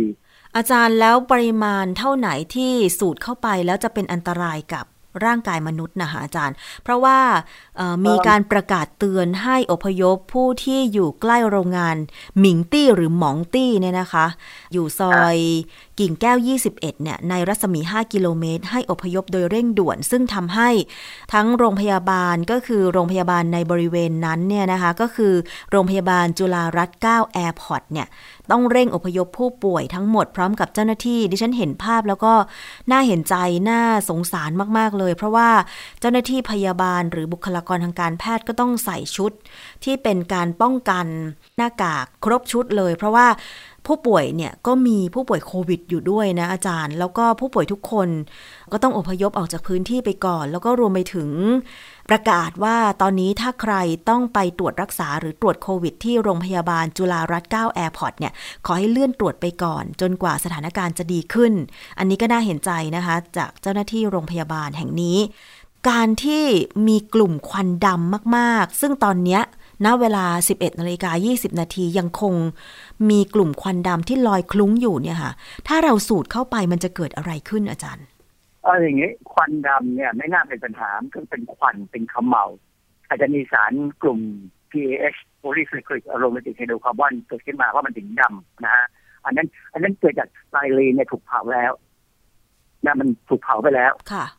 [0.56, 4.86] อาจารย์แล้วปริมาณเท่าไหนที่สูดเข้าไปแล้วจะเป็นอันตรายกับ
[5.26, 7.20] ร่างกายมนุษย์นะคะอาจารย์ เพราะว่า
[8.06, 11.96] มีการประกาศเตือนให้อพยพผู้ที่อยู่ใกล้โรงงาน
[12.40, 14.26] หมิงตี้หรือหมองตี้เนี่ยนะคะ
[14.74, 15.38] อยู่ซอย
[16.00, 16.38] กิ่งแก้ว
[16.70, 20.70] 21 เนี่ย ในรัศมี 5 กิโลเมตร ให้อพยพโดยเร่งด่วน ซึ่งทำให้
[21.34, 25.34] ทั้งโรงพยาบาลก็คือโรงพยาบาลในบริเวณนั้นเนี่ยนะคะ ก็คือ
[25.72, 28.08] โรงพยาบาลจุฬารัตน์9แอร์พอร์ตเนี่ย
[28.52, 32.34] ต้องเร่งอพยพผู้ป่วยทั้งหมดพร้อมกับเจ้าหน้าที่ ดิฉันเห็นภาพแล้วก็
[32.92, 33.36] น่าเห็นใจ
[33.70, 35.50] น่าสงสารมาก ๆ เลย เพราะว่า
[36.00, 39.32] เจ้าหน้าที่พยาบาลหรือบุคลากรทางการแพทย์ก็ต้องใส่ชุด
[39.84, 41.06] ที่เป็นการป้องกัน
[41.58, 43.28] หน้ากากครบชุดเลย เพราะว่า
[43.88, 48.10] ผู้ป่วยเนี่ยก็มีผู้ป่วยโควิดอยู่ด้วยนะอาจารย์ แล้วก็ผู้ป่วยทุกคน
[48.72, 51.30] ก็ต้องอพยพออกจากพื้นที่ไปก่อน แล้วก็รวมไปถึง
[52.10, 53.74] ประกาศว่าตอนนี้ถ้าใคร
[54.10, 58.34] ต้องไปตรวจรักษาหรือตรวจโควิดที่โรงพยาบาลจุฬารัตน์9แอร์พอร์ตเนี่ย
[58.66, 61.54] ขอให้เลื่อนตรวจไปก่อน จนกว่าสถานการณ์จะดีขึ้น
[61.98, 65.18] อันนี้ก็น่าเห็นใจนะคะ จากเจ้าหน้าที่โรงพยาบาลแห่งนี้
[65.90, 66.44] การที่
[66.88, 69.40] มีกลุ่มควันดำมาก ๆ ซึ่งตอนนี้
[69.86, 72.34] ณเวลา 11นาฬิกา20 นาทียังคง
[73.10, 75.32] มีกลุ่มควันดำที่ลอยคลุ้งอยู่เนี่ยค่ะ
[75.68, 78.06] ถ้าเราสูดเข้าไปมันจะเกิดอะไรขึ้นอาจารย์
[78.64, 82.46] เอออย่างนี้ควันดำเนี่ยไม่น่าเป็นปัญหาก็เป็นควันเป็นขมเมา
[83.08, 84.20] อาจจะมีสารกลุ่ม
[84.72, 88.86] PAH polycyclic aromatic hydrocarbon เกิดขึ้นมาว่ามันถึงดำนะฮะ
[89.26, 91.72] อันนั้น อันนั้นเกิดจากไตรีนเนี่ยถูกเผาแล้ว
[92.84, 93.92] นะมันถูกเผาไปแล้ว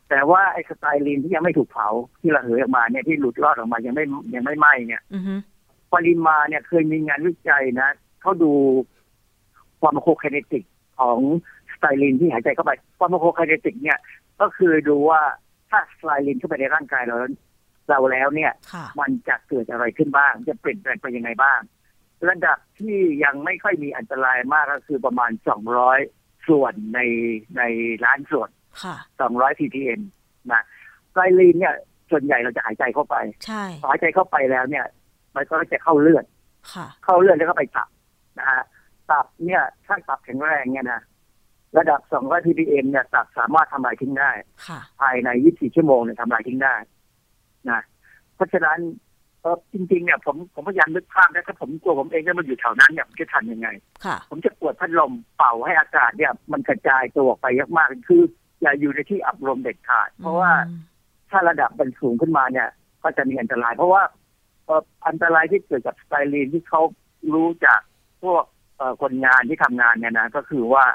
[0.09, 1.89] แต่ว่าไอ้สไตรีนที่ยังไม่ถูกเผา
[2.21, 5.01] ที่ระเหยออกมาเนี่ยที่หลุดรอดออกมายังไม่ยังไม่ไหม้เนี่ย
[5.93, 7.89] ปริมาเนี่ยเคยมีงานวิจัยนะ
[8.21, 8.51] เขาดู
[9.81, 10.63] pharmacokinetic
[10.99, 11.19] ของ
[11.73, 13.99] สไตรีนที่หายใจเข้าไป pharmacokinetic เนี่ย
[14.41, 15.21] ก็คือดูว่า
[15.69, 17.17] ถ้าสไตรีนเข้าไปในร่างกายเรา
[17.89, 18.51] เราแล้วเนี่ย
[18.99, 21.59] มันจะเกิดอะไรขึ้นบ้าง จะเปลี่ยนแปลงไปยังไงบ้าง
[22.29, 25.99] ระดับที่ยังไม่ค่อยมีอันตรายมากก็คือประมาณสองร้อย
[26.49, 26.99] ส่วนใน
[27.57, 27.61] ใน
[28.05, 28.49] ล้านส่วน
[29.19, 30.01] สองร้อย ppm
[30.51, 30.61] นะ
[31.13, 31.75] สไตรีนเนี่ย
[32.11, 34.85] ส่วนใหญ่เราจะหายใจเข้าไปใช่หายใจเข้าไปแล้วเนี่ย
[35.35, 36.25] มันก็จะเข้าเลือด
[37.03, 37.89] เข้าเลือดแล้วก็ไปตับ
[38.39, 38.63] นะฮะ
[39.11, 41.01] ตับเนี่ยถ้าตับแข็งแรงเนี่ยนะ
[41.77, 44.31] ระดับสองร้อย ppm เนี่ยตับสามารถทำลายทิ้งได้
[44.99, 46.75] ภายในยี่สิบสี่ชั่วโมงเนี่ยทำลายทิ้งได้
[47.69, 47.81] นะ
[48.35, 53.67] เพราะฉะนั้นเออจริงๆเนี่ยผมผมพยายามนึกภาพนะถ้าผมตัวผมเองได้มาอยู่แถวนั้นเนี่ยจะทำยังไง
[54.29, 58.21] ผมจะปวดพัดลมเป่าให้อากาศเนี่ย มันกระจายตัวออกไปเยอะมากคือ
[58.61, 60.51] อย่าอยู่ในที่อับลมเด็ดขาด เพราะว่า
[61.29, 62.69] ถ้าระดับมันสูงขึ้นมาเนี่ย
[63.03, 64.03] ก็จะมีอันตราย เพราะว่า
[65.07, 66.81] อันตรายที่เกิดจากสไตรีนที่เขา
[67.33, 67.79] รู้จาก
[68.23, 68.43] พวก
[69.01, 70.85] คนงานที่ทำงานเนี่ยนะก็คือว่า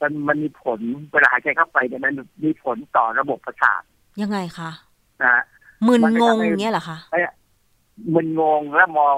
[0.00, 0.80] มันมันมีผล
[1.12, 2.12] เวลาหายใจเข้าไปเนี่ยมัน
[2.44, 3.82] มีผลต่อระบบประสาท
[4.22, 4.70] ยังไงคะ
[5.24, 5.42] นะ
[5.86, 6.24] มึนง
[6.56, 6.98] งเงี้ยเหรอคะ
[8.14, 9.16] มึนงงและมอง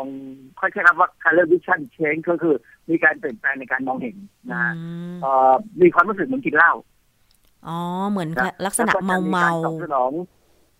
[0.60, 2.54] ค่อยใช้คำว่า color vision change ก็คือ
[2.90, 4.16] มีการเปลี่ยนแปลงในการมองเห็น
[4.52, 4.72] นะ
[5.22, 5.52] เอ่อ
[5.82, 6.72] มีความรู้สึกเหมือนกินเหล้า
[7.68, 7.78] อ๋อ
[8.10, 8.28] เหมือน
[8.66, 10.12] ลักษณะเมาเมาการตอบสนอง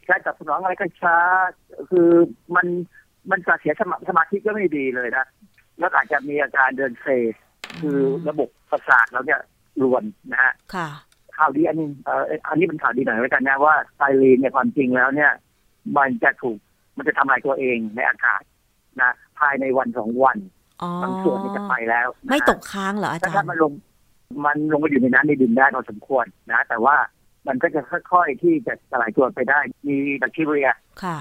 [0.09, 1.16] การตอบสนองอะไรก็ช้า
[1.90, 2.11] คือ
[2.57, 2.66] มัน
[3.31, 5.27] มันจะเสียสมาสมาธิก็ไม่ดีเลยนะ
[5.79, 7.07] แล้วอาจจะมีอาการเดินเซ
[7.81, 7.98] คือ
[8.29, 9.40] ระบบประสาทเราเนี่ย
[9.83, 10.88] รวนนะฮะค่ะ
[11.37, 15.33] ข่าวดีอันนี้เอ่ออันนี้เป็นข่าวดีหน่อยไว้กันนะว่าไซรีนเนี่ยความจริงแล้วเนี่ย
[15.96, 16.59] มันจะถูก
[16.96, 18.42] มันจะทำลายตัวเองในอากาศ
[19.00, 20.38] นะ ภายในวันสองวัน
[21.02, 23.72] บางส่วนมันจะไปแล้ว ไม่ตกค้างเหรออาจารย์ถ้ามันลง
[24.44, 26.96] มันลงไปอยู่ในน้ำในดินได้พอสมควรนะ แต่ว่า
[27.48, 27.81] มันก็จะ
[28.12, 30.68] ค่อยๆที่จะสลายตัวไปได้ มีแบคทีเรีย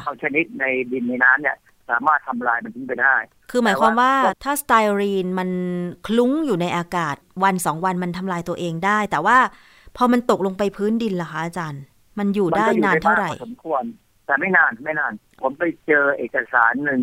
[0.07, 1.57] บางชนิดในดินในน้ำเนี่ย
[1.89, 3.15] สามารถทำลายมันทิ้งไปได้
[3.51, 4.11] คือหมายความว่า
[4.43, 5.49] ถ้าสไตรีนมัน
[6.07, 9.37] คลุ้งอยู่ในอากาศวันสองวันมันทำลายตัวเองได้ แต่ว่า
[9.97, 11.83] พอมันตกลงไปพื้นดินล่ะคะอาจารย์
[12.19, 13.83] มันอยู่ได้นานเท่าไหร่สมควร
[14.31, 17.01] แต่ไม่นานไม่นาน ผมไปเจอเอกสารหนึ่ง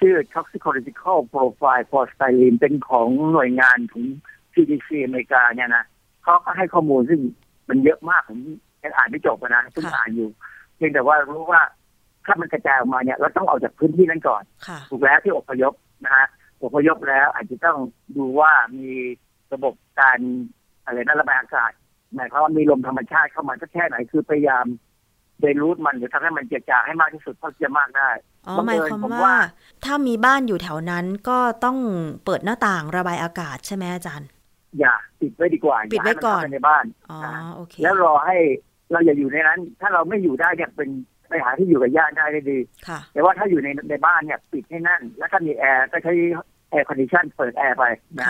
[0.00, 4.04] ชื่อ toxicological profile for styrene เป็นของหน่วยงานของ
[4.52, 5.84] CDC อเมริกาเนี่ยนะ
[6.22, 7.20] เขาก็ให้ข้อมูลซึ่ง
[7.68, 8.38] มันเยอะมากผม
[8.84, 10.30] ยังอ่านไม่จบนะเพิ่งอ่านอยู่
[10.76, 11.62] เพียงแต่ว่ารู้ว่า
[12.26, 14.42] ถ้ามันกระจายออกมาเนี่ยเราต้องออกจากพื้นที่นั้นก่อน
[14.90, 15.72] ถูกแล้วที่อพยพ
[16.04, 16.26] นะฮะ
[16.64, 17.78] อพยพแล้วอาจจะต้อง
[18.16, 18.90] ดูว่ามี
[19.52, 20.18] ระบบการ
[20.84, 21.72] อะไรนั่นระบายอากาศ
[22.14, 24.66] หมายความว่ามีลมธรรมชาติเข้ามาสักแค่ไหนคือพยายาม
[25.40, 28.10] dilute มันหรือทำให้มันเจือจางให้มากที่สุดเท่าที่จะมากได้
[28.46, 29.36] อ๋อหมายความว่า
[29.84, 31.78] ถ้ามีบ้านอยู่แถวนั้นก็ต้อง
[32.24, 34.28] เปิดหน้าต่างระบายอากาศใช่ไหมอาจารย์
[34.78, 37.18] อย่าปิดไว้ดีกว่าปิดไว้ก่อนในบ้านอ๋อ
[37.54, 38.36] โอเคแล้วรอให้
[38.92, 40.88] เราอย่าอยู่ในนั้น ถ้าเราไม่อยู่ได้เนี่ยเป็น
[41.28, 42.58] ไปหาที่อยู่กับญาติได้ได้ดี
[43.12, 46.12] แต่ว่าถ้าอยู่ในในบ้านเนี่ยปิดให้นั่น แล้วถ้ามีแอร์ก็ใช้
[46.70, 47.84] air condition เปิดแอร์ไป
[48.18, 48.26] นะ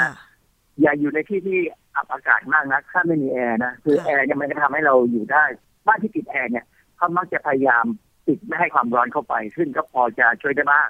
[0.81, 1.61] อย่าอยู่ในที่ที่
[1.94, 5.44] อับอากาศมากนะถ้าไม่มีแอร์นะคือแอร์เนี่ยมันจะทำให้เราอยู่ได้
[5.87, 6.64] บ้านที่ติดแอร์เนี่ย
[6.99, 7.87] เขามักจะพยายาม
[8.27, 10.89] ปิดไม่ให้ความร้อนเข้าไป ซึ่งก็พอจะช่วยได้บ้าง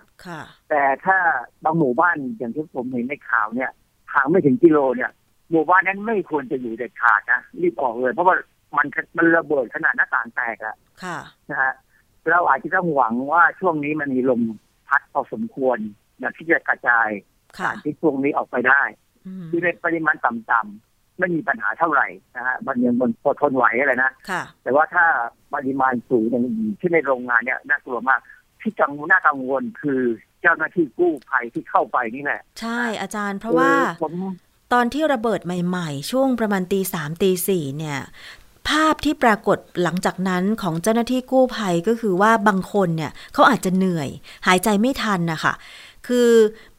[0.71, 1.17] แต่ถ้า
[1.65, 3.71] บางหมู่บ้านอย่างที่ผมเห็นในข่าวเนี่ย
[4.13, 5.11] ห่างไม่ถึงกิโลเนี่ย
[5.51, 8.35] หมู่บ้านนั้นไม่ควรจะอยู่เด็ดขาดนะรีบออกเลย เพราะว่า
[8.77, 10.77] มันมันระเบิดขนาดหน้าต่างแตกอะ
[11.51, 11.73] นะฮะ
[12.31, 14.43] เราอาจจะต้องหวังว่าช่วงนี้มันมีลม
[14.89, 15.79] พัดพอสมควร
[16.23, 17.09] นะที่จะกระจาย
[17.59, 18.83] สารที่พวกนี้ออกไปได้
[19.51, 20.88] คือในปริมาณต่ำ
[21.19, 24.11] ไม่มีปัญหาเท่าไหร่นะฮะมันยังมันพอทนไหวอะไรนะ
[24.63, 25.05] แต่ว่าถ้า
[25.55, 26.45] ปริมาณสูงอย่าง
[26.81, 28.21] ที่ในโรงงานเนี่ยน่ากลัวมาก
[28.61, 30.01] ที่จังน่ากังวลคือ
[30.43, 33.73] เจ้าหน้าที่กู้ภัยที่เข้าไปนี่แหละใช่อาจารย์เพราะว่า
[34.73, 37.99] ตอนที่ระเบิดใหม่ ๆ ช่วงประมาณตีสามตีสี่เนี่ย
[38.69, 44.09] ภาพที่ปรากฏหลังจากนั้นของเจ้าหน้าที่กู้ภัยก็คือว่าบางคนเนี่ยเขาอาจจะเหนื่อย
[44.47, 45.55] หายใจไม่ทันนะคะ
[46.07, 46.31] คือ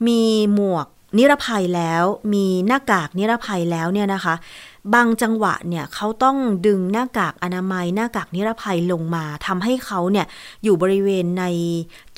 [0.07, 0.21] มี
[0.53, 4.35] หมวก นิรภัยแล้วมีหน้ากากนิรภัยแล้วเนี่ยนะคะ
[4.93, 10.25] บางจังหวะเนี่ยเขาต้องดึงหน้ากากอนามัย หน้ากากนิรภัยลงมาทำให้เขาเนี่ย
[10.63, 11.45] อยู่บริเวณใน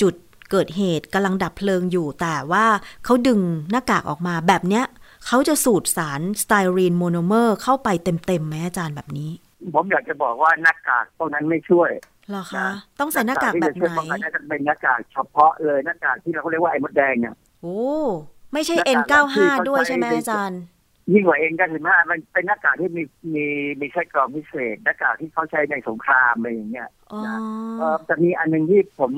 [0.01, 0.13] จุด
[0.51, 2.65] เกิดเหตุกำลังดับเพลิงอยู่แต่ว่า
[3.05, 3.39] เขาดึง
[3.71, 4.85] หน้ากากออกมาแบบเนี้ย
[5.27, 9.29] เขาจะสูดสารสไตรีนโมโนเมอร์เข้าไปเต็มๆไหมอาจารย์แบบนี้
[9.75, 11.89] ผมอยากจะบอกว่าหน้ากากพวกนั้นไม่ช่วย
[12.29, 12.67] เหรอคะ
[12.99, 17.79] ต้องใส่หน้ากากแบบไหนที่จะช่วยป้องกันน่าจะเป็นหน้ากากเฉพาะเลยหน้ากากที่เราเรียกว่าไอ้มดแดงเนี่ยโอ้
[18.53, 20.61] ไม่ใช่หน้ากากที่ N95 เขาด้วยใช้ใช่ไหมในอาจารย์
[21.13, 23.03] ยิ่งกว่าเองก็ถึงว่ามันเป็นหน้ากากที่มี
[23.35, 23.45] มี
[23.81, 27.21] มีไส้กรองพิเศษหน้ากากที่เขาใช้ในสงครามอะไรอย่างเงี้ยอ๋อ
[27.79, 29.11] เออแต่มีอันหนึ่งที่ผม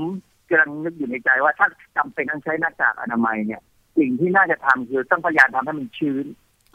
[0.49, 1.67] กำลังนึกอยู่ในใจว่าถ้า
[1.97, 3.61] จำเป็นต้องใช้หน้ากากอนามัยเนี่ย
[3.97, 6.25] สิ่งที่น่าจะทำคือต้องพยายามทำให้มันชื้น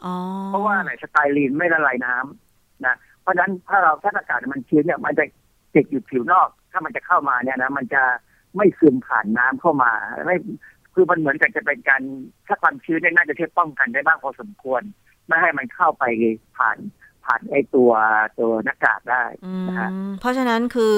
[0.05, 0.15] อ๋อ
[0.47, 5.25] เพราะว่าอะไรสไตลีนไม่ละลายน้ำนะเพราะฉะนั้นถ้าเราถ้าอากาศมันชื้นเนี่ยมันจะ
[5.75, 8.03] ติดอยู่ผิวนอก ถ้ามันจะเข้ามาเนี่ยนะมันจะ
[8.57, 9.91] ไม่ซึมผ่านน้ำเข้ามา
[10.25, 10.37] ไม่
[10.99, 12.01] คือมันเหมือนกับจะเป็นการ
[12.47, 14.81] ถ้าความชื้นเนี่ยน่าจะช่วยป้องกันได้บ้างพอสมควร
[15.27, 16.03] ไม่ให้มันเข้าไป
[16.57, 16.77] ผ่าน
[17.25, 17.91] ผ่านไอตัว
[18.39, 19.23] ตัวหน้ากากได้
[19.67, 20.93] นะฮะเพราะฉะนั้นคือ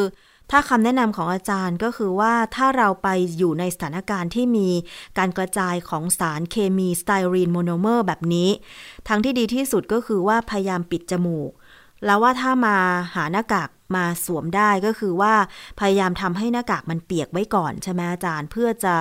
[0.52, 4.70] ถ้าคำแนะนำของอาจารย์ก็คือว่าถ้าเราไปอยู่ในสถานการณ์ที่มี
[5.18, 8.50] การกระจายของสารเคมีสไตรีนโมโนเมอร์แบบนี้
[9.08, 11.52] ทางที่ดีที่สุดก็คือว่าพยายามปิดจมูก
[12.06, 12.76] แล้วว่าถ้ามา
[13.16, 15.34] หาหน้ากาก มาสวมได้ก็คือว่า
[15.80, 18.95] พยายามทำให้หน้ากากมันเปียกไว้ก่อนใช่ไหมอาจารย์ เพื่อจะ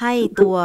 [0.00, 0.56] ให้ตัว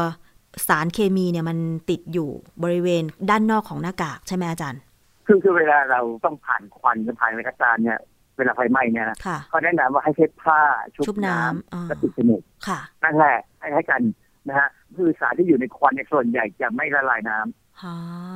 [0.67, 1.57] สารเคมีเนี่ยมัน
[1.89, 2.29] ติดอยู่
[2.63, 4.81] บริเวณด้านนอกของหน้ากากใช่ไหมอาจารย์
[5.25, 7.99] คือคือเวลาเราต้องผ่านควันหรือผ่านอะไรก็ตามเนี่ย
[8.37, 10.59] เวลาไฟไหม้เนี่ยนะค่ะเขาแนะนำว่าให้ใช้ผ้า
[10.95, 14.01] ชุชุบบน้น้ำอ่าำแล้วปิดจมูกค่ะนั่นแหละให้ให้กัน
[14.47, 17.93] นะฮะคือสารที่อยู่ในควันในยส่วนใหญ่จะไม่ละลายน้ำอ๋อ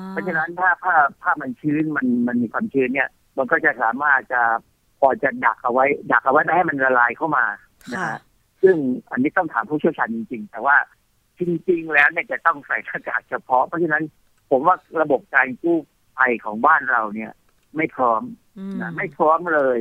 [0.09, 4.41] เพราะฉะนั้นถ้าผ้าผ้ามันชื้นมันมันมีความชื้นเนี่ย มันก็จะสามารถจะ
[5.01, 7.45] พอจะดักเอาไว้ดักเอาไว้ไม่ให้มันละลายเข้ามา
[7.91, 8.19] นะค่ะฮะ
[8.61, 8.75] ซึ่ง
[9.11, 10.75] อันนี้ต้องถามผู้เชี่ยวชาญจริง ๆ แต่ว่า
[11.39, 14.03] จริง ๆ แล้วเนี่ยจะต้องใส่หน้ากากเฉพาะ เพราะฉะนั้น
[14.49, 15.77] ผมว่าระบบการกู้
[16.17, 17.31] ภัยของบ้านเราเนี่ย
[17.75, 18.21] ไม่พร้อม
[18.57, 19.77] อืมนะไม่พร้อมเลย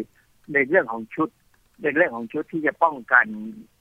[0.53, 1.29] ในเรื่องของชุด
[1.83, 3.27] ในเรื่องของชุดที่จะป้องกัน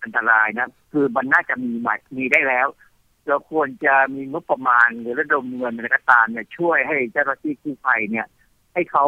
[0.03, 2.67] อันตรายนะ คือมันน่าจะมีใหม่มีได้แล้ว
[3.27, 8.27] เราควรจะมีงบประมาณหรือระดมเงินอะไรก็ตามเนี่ยช่วยให้เจ้าหน้าที่กู้ภัยเนี่ย
[8.73, 9.05] ให้เขา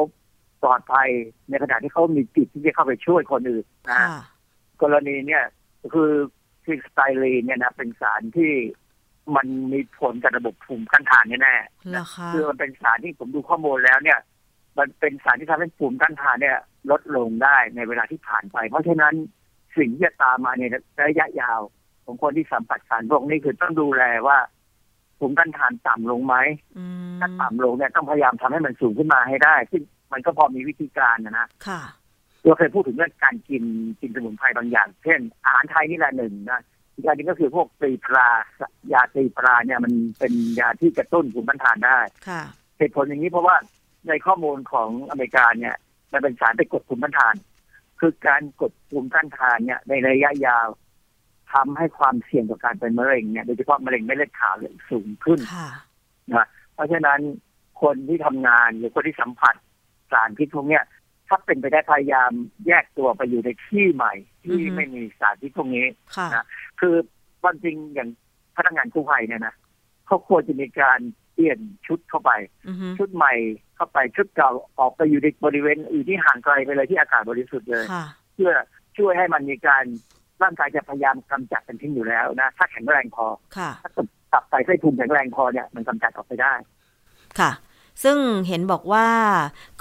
[0.63, 1.09] ปลอดภัย
[1.49, 4.07] ในขณะที่เขามีจิตที่จะเข้าไปช่วยคนอื่นนะค่ะ
[4.81, 5.43] กรณีเนี่ย
[5.93, 6.11] คือ
[6.63, 8.51] คือสไตลีนเนี่ยนะเป็นสารที่
[9.35, 14.19] มันมีผลกับระบบภูมิคุ้มกันทานแน่ๆเหรอคะคือมันเป็นสารที่ผมดูข้อมูลแล้วเนี่ย
[14.77, 16.57] มันเป็นสารที่ทำให้ภูมิต้านทานเนี่ย
[16.91, 19.13] ลดลงได้ในเวลาที่ผ่านไป เพราะฉะนั้น
[19.77, 20.63] สิ่งที่จะตามมาใน
[21.07, 21.61] ระยะยาว
[22.05, 24.37] ของคนที่สัมผัสสารพวกนี้คือต้องดูแลว่า
[25.19, 26.35] ภูมิต้านทานต่ำลงไหม
[26.77, 31.81] อืมถ้าต่ำลงเนี่ยต้องพยายามทำให้มันสูงขึ้นมาให้ได้ ซึ่ง มันก็พอมีวิธีการนะนะค่ะ
[32.43, 33.63] เราเคยพูดถึงเรื่องการกิน
[34.01, 36.61] กินสมุนไพรบางอย่าง เช่น อาหารไทยนี่แหละหนึ่งนะ
[36.95, 38.29] อีกอันหนึงก็คือพวกตรีปลา
[38.93, 42.41] ยาตรีปลาเนี่ยมันเป็นยาที่กระตุ้นภูมิต้านทานได้ค่ะ
[42.77, 43.55] เหตุผลอย่างนี้เพราะว่า
[44.07, 45.75] ในข้อมูลของอเมริกาเนี่ย
[46.11, 47.35] มันเป็นสารไปกดภูมิต้านทาน
[47.99, 50.67] คือการกดภูมิต้านทานเนี่ย ในระยะยาว
[51.53, 55.69] ทำให้ความเสี่ยงต่อการเป็นมะเร็งเนี่ยโดยเฉพาะมะเร็งเม็ดเลือดขาวเนี่ยสูงขึ้นค่ะ
[56.29, 57.19] นะเพราะฉะนั้น
[57.81, 59.55] คนที่ทำงานหรือคนที่สัมผัส
[60.11, 60.83] สารพิษพวกเนี้ย
[61.27, 62.31] ถ้าเป็นไปได้พยายาม
[62.67, 65.85] แยกตัวไปอยู่ในที่ใหม่ ที่อือฮึไม่มีสารพิษพวกนี้
[66.17, 66.45] ค่ะนะ
[66.79, 66.95] คือ
[67.41, 68.09] ความจริงอย่าง
[68.55, 69.55] พนักงานกู้ภัยเนี่ยนะ
[70.07, 70.99] เขาควรจะมีการ
[71.33, 72.31] เปลี่ยนชุดเข้าไป
[72.67, 73.33] อือฮึชุดใหม่
[73.75, 78.51] เข้าไปชุดเก่าออกไปอยู่ในบริเวณอื่นที่ห่างไกลไปเลยที่อากาศบริสุทธิ์เลยค่ะเพื่อ
[78.97, 79.83] ช่วยให้มันมีการ
[80.43, 83.25] ร่างกายจะพยายามกำจัดมันทิ้งอยู่แล้วนะถ้าแข็งแรงพอ
[83.57, 83.89] ค่ะถ้า
[84.33, 86.53] ตับไตไส้พุงแข็งแรงพอเนี่ยมันกำจัดออกไปได้
[87.39, 87.51] ค่ะ
[88.03, 89.09] ซึ่งเห็นบอกว่า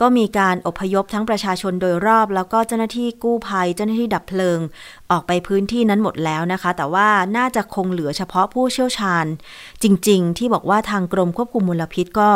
[0.01, 4.59] ก็มีการอพยพทั้งประชาชนโดยรอบ แล้วก็เจ้าหน้าที่กู้ภัย เจ้าหน้าที่ดับเพลิง
[5.11, 9.27] ออกไปพื้นที่นั้นหมดแล้วนะคะ แต่ว่าน่าจะคงเหลือเฉพาะผู้เชี่ยวชาญ
[9.83, 12.31] จริง ๆ ที่บอกว่าทางกรมควบคุมมลพิษก็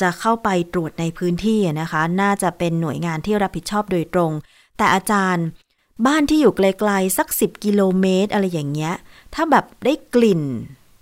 [0.00, 4.32] จะเข้าไปตรวจในพื้นที่นะคะ น่าจะเป็นหน่วยงานที่รับผิดชอบโดยตรง
[4.76, 5.46] แต่อาจารย์
[6.06, 8.94] บ้านที่อยู่ไกลๆสักสิบกิโลเมตร อะไรอย่างเงี้ย
[9.34, 10.42] ถ้าแบบได้กลิ่น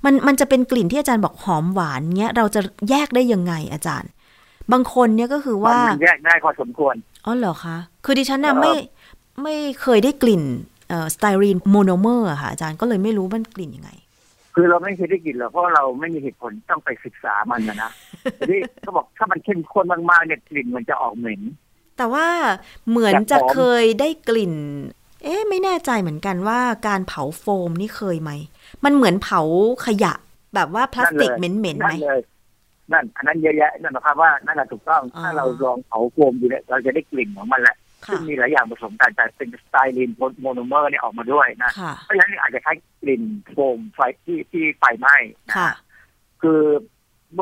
[0.05, 4.11] มันมันจะเป็นกลิ่นที่อาจารย์บอกหอมหวานเงี้ยเราจะแยกได้ยังไงอาจารย์
[4.73, 6.95] บางคนเนี่ยก็คือว่ามันแยกได้พอสมควร
[7.27, 8.73] อ๋อเหรอคะคือดิฉันน่ะเอ่อไม่
[9.43, 10.43] ไม่เคยได้กลิ่น
[10.89, 13.91] เอ่อสไตรีนโมโนเมอร์อะค่ะอาจารย์ก็เลยไม่รู้มันกลิ่นยังไง
[14.55, 17.91] คือเราไม่เคยได้กลิ่นหรอกเพราะเราไม่มีเหตุผลต้องไปศึกษามันนะนะ
[18.39, 21.43] ทีนี้เขาบอกถ้ามันเข้มข้นมากๆเนี่ยกลิ่นมันจะออกเหม็น
[21.97, 22.27] แต่ว่า
[22.89, 24.55] เหมือนอยากจะหอมเคยได้กลิ่น
[25.25, 28.31] เอ๊ะไม่แน่ใจเหมือนกันว่าการเผาโฟมนี่เคยไหม
[28.85, 29.41] มันเหมือนเผา
[29.87, 30.13] ขยะ
[30.55, 32.21] แบบว่าพลาสติกเหม็นๆไหมนั่นเลย
[32.93, 40.11] นั่นอันนั้นเยอะแยะนั่นหมายความว่านั่นแหละถูกต้องอ๋อถ้าเราลองเผาโฟมดูเนี่ยเราจะได้กลิ่นของมันแหละค่ะซึ่งมีหลายอย่างผสมกันแต่เป็นสไตรีน
[40.43, 45.17] โมโนเมอร์เนี่ยออกมาด้วยนะค่ะเพราะฉะนั้นอาจจะใช้กลิ่นโฟมไฟที่ที่ไฟไหม้
[45.49, 45.71] นะค่ะ
[46.43, 46.61] คือ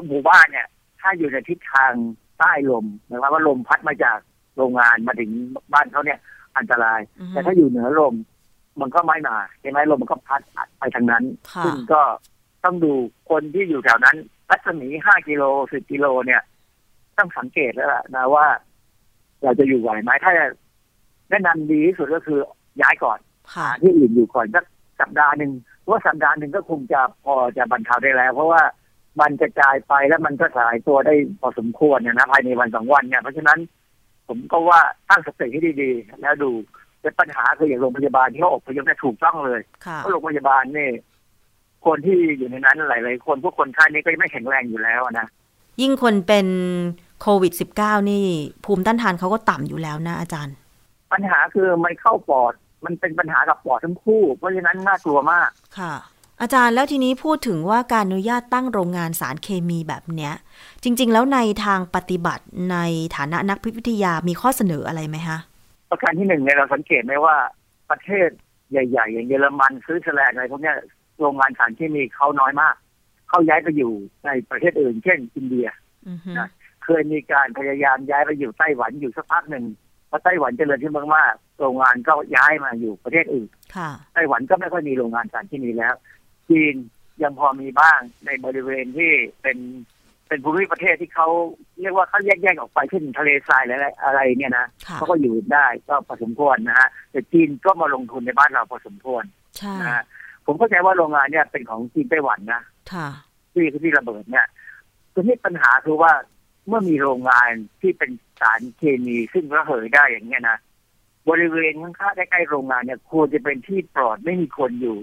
[0.09, 0.67] หมู่บ้านเนี่ย
[1.01, 1.93] ถ้าอยู่ในทิศทาง
[2.39, 4.19] ใต้ลมหมายความว่าลมพัดมาจาก
[4.57, 5.31] โรงงานมาถึง
[5.73, 6.19] บ้านเขาเนี่ย
[6.59, 8.15] อันตรายอือฮึแต่ถ้าอยู่เหนือลม
[8.81, 10.41] มันก็ไม่มาใช่ไหมลมมันก็พัด
[10.79, 12.03] ไปทางนั้นค่ะซึ่งก็
[12.65, 12.93] ต้องดู
[13.31, 14.17] คนที่อยู่แถวนั้น
[14.51, 16.43] รัศมีห้ากิโลสิบกิโลเนี่ย
[17.19, 18.47] ต้องสังเกตแล้วล่ะนะว่า
[19.43, 20.33] เราจะอยู่ไหวไหมถ้า
[21.31, 22.39] แนะนำดีที่สุดก็คือ
[22.83, 23.19] ย้ายก่อน
[23.55, 24.65] ค่ะหาที่อื่นอยู่ก่อนสัก
[25.01, 28.63] สัปดาห์หนึ่งเพราะว่าสัปดาห์หนึ่งก็คงจะพอจะบรรเทาได้แล้ว เพราะว่า
[29.21, 33.59] มันกระจายไปแล้วมันก็สลายตัวได้พอสมควรเนี่ยนะภายในวันสองวันเนี่ยเพราะฉะนั้น
[34.29, 36.51] ผมก็ว่าตั้งสติให้ดีๆแล้วดู
[37.07, 40.93] แต่ปัญหาคืออย่างโรงพยาบาลที่เขาอพยพเนี่ยถูกต้องเลยค่ะเพราะโรงพยาบาลเนี่ย
[41.87, 45.27] คนที่อยู่ในนั้นหลายๆคนพวกคนไข้นี่ก็ไม่แข็งแรงอยู่แล้วนะ
[45.81, 46.47] ยิ่งคนเป็น
[47.21, 48.25] โควิด -19 นี่
[48.65, 50.55] ภูมิต้านทานเขาก็ต่ำอยู่แล้วนะอาจารย์
[51.13, 52.53] ปัญหาคือมันเข้าปอด
[52.85, 55.95] มันเป็นปัญหากับปอดทั้งคู่ เพราะฉะนั้นน่ากลัวมากค่ะ
[56.41, 60.33] อาจารย์แล้วทีนี้พูดถึงว่าการอนุญาตตั้งโรงงานสารเคมีแบบเนี้ย
[60.83, 62.77] จริง ๆ แล้วในทางปฏิบัติใน
[63.17, 65.39] ฐานะนักพิษวิทยามีข้อเสนออะไรไหมคะ
[65.91, 67.37] ประการที่หนึ่งเนี่ยเราสังเกตไหมว่า
[67.91, 68.29] ประเทศ
[68.71, 70.77] ใหญ่ ๆ อย่างเยอรมันสวิตเซอร์แลนด์อะไรพวกเนี้ย
[71.21, 72.75] โรงงานสารเคมีเขาน้อยมาก
[73.29, 73.93] เขาย้ายไปอยู่
[74.27, 75.69] ในประเทศอื่น เช่น อินเดีย
[76.09, 76.49] อือฮึนะ
[76.85, 79.65] เคยมีการพยายามย้ายไปอยู่ไต้หวันอยู่สักพักหนึ่ง
[80.11, 85.95] พอไต้หวันเจริญขึ้นมากๆโรงงานก็ย้ายมาอยู่ประเทศอื่นค่ะไต้หวันก็ไม่ค่อยมีโรงงานสารเคมีแล้ว
[86.49, 86.75] จีน
[87.23, 89.59] ยังพอมีบ้างในบริเวณที่เป็น
[90.29, 91.29] เป็นภูมิประเทศที่เขา
[91.81, 99.25] เรียกว่าเขาแยกๆออกไปเช่นทะเลทรายอะไรอะไรเนี่ยนะค่ะเขาก็อยู่ได้ก็พอสมควรนะฮะแต่จีนก็มาลงทุนในบ้านเราพอสมควร
[99.59, 100.05] ใช่นะฮะ
[100.47, 102.63] ผมเข้าใจว่าโรงงานเนี่ยเป็นของจีนไต้หวันนะ
[102.93, 103.09] ค่ะ
[103.53, 104.47] ที่ที่ระเบิดเนี่ย
[105.15, 106.13] ทีนี้ปัญหาคือว่า
[106.69, 108.11] เมื่อมีโรงงานที่เป็น
[108.41, 110.59] สารเคมีซึ่งระเหยได้อย่างเงี้ยนะ
[111.29, 114.99] บริเวณข้างๆใกล้ๆโรงงานเนี่ยควรจะเป็นที่ปลอดไม่มีคนอยู่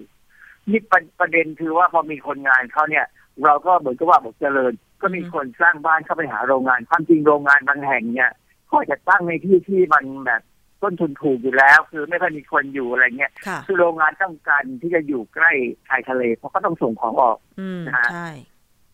[0.70, 3.06] นี่ประประเด็นคือว่าพอมีคนงานเขาเนี่ย
[3.46, 8.32] เราก็เหมือนกับว่าบอกเจริญ ก็มีคนสร้างบ้านเข้าไปหาโรงงาน ความจริงโรงงานบางแห่งเนี่ย
[8.72, 10.42] ก็จะตั้งในที่ที่มันแบบ
[10.84, 15.52] ต้นทุนถูกอยู่แล้ว คือไม่ค่อยมีคนอยู่อะไรเงี้ยค่ะคือโรงงานต้องการที่จะอยู่ใกล้
[15.90, 18.30] ชายทะเล เพราะก็ต้องส่งของออกอืมนะฮะใช่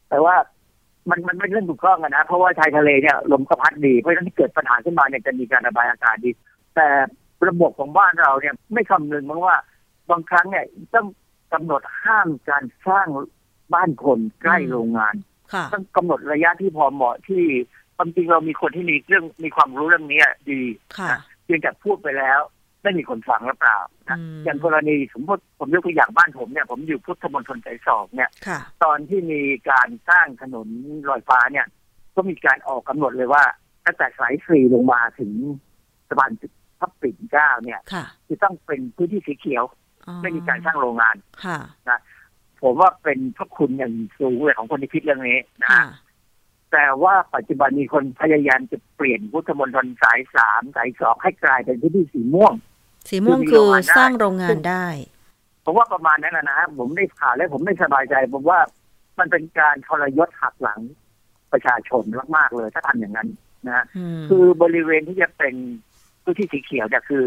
[0.09, 0.35] แต่ว่า
[1.09, 6.31] มันมันไม่เรื่องถูกต้องอะนะ เพราะว่าชายทะเลเนี่ยลมก็พัดดีเพราะฉะนั้นที่เกิดปัญหาขึ้นมาเนี่ยจะมีการระบายอากาศดี
[6.75, 6.87] แต่
[7.47, 9.55] ระบบของบ้านเราเนี่ยไม่คำนึงมั้งว่า
[10.09, 11.07] บางครั้งเนี่ยต้อง
[11.53, 13.07] กำหนดห้ามการสร้าง
[13.73, 15.15] บ้านคนใกล้อืมโรงงาน
[15.53, 17.43] ค่ะต้องกำหนดระยะที่พอเหมาะที่
[17.95, 20.61] ความจริงเรามีคนที่มีเรื่องมีความรู้เรื่องนี้ดี
[20.97, 22.39] ค่ะเพียงแต่พูดไปแล้ว
[22.83, 23.77] ไม่มีคนฟังหรือเปล่า
[24.09, 30.67] นะอืมอย่างกรณีสมมติผมยกตัวอย่างบ้านผมเนี่ย ผมอยู่พุทธมณฑลสายสองเนี่ยค่ะตอนที่มีการสร้างถนน
[31.09, 31.65] ลอยฟ้าเนี่ย
[32.15, 33.43] ก็มีการออกกำหนดเลยว่า
[33.85, 35.31] ตั้งแต่สายสี่ลงมาถึง
[36.09, 36.31] สะพาน
[36.79, 39.63] พับปิ่นเกล้าเนี่ยค่ะจะต้องเป็นพื้นที่สีเขียว
[40.07, 41.59] อ๋อไม่มีการสร้างโรงงานค่ะ
[42.63, 45.85] ผมว่าเป็นพระคุณอย่างสูงเลยของคนที่คิดเรื่องนี้นะค่ะ
[46.71, 52.53] แต่ว่าปัจจุบันมีคนพยายามจะเปลี่ยนพุทธมณฑลสายสามสายสองให้กลายเป็นพื้นที่สีม่วง
[53.09, 54.85] สีม่วงคือมีคือโรงงานได้สร้างโรงงานได้
[55.65, 58.59] ผมว่าประมาณนั้นนะนะผมได้ข่าวแล้วผมไม่สบายใจผมว่า
[59.19, 60.79] มันเป็นการทรยศหักหลัง
[61.51, 62.03] ประชาชน
[62.35, 63.29] มากๆเลยถ้าทำอย่างนั้น
[63.67, 65.55] นะฮะอืมคือบริเวณที่จะเป็น
[66.23, 67.25] พื้นที่สีเขียวเนี่ยคือ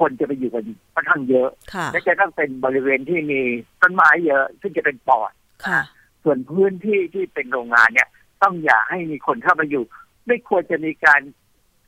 [0.00, 3.40] คนจะไปอยู่กันค่อนข้างเยอะค่ะและจะต้องเป็นบริเวณที่มี
[3.80, 5.32] ต้นไม้เยอะ ซึ่งจะเป็นปอด
[5.66, 5.80] ค่ะ
[6.24, 8.08] ส่วนพื้นที่ที่เป็นโรงงานเนี่ย
[8.42, 9.84] ต้องอย่าให้มีคนเข้ามาอยู่
[10.26, 11.20] ไม่ควรจะมีการ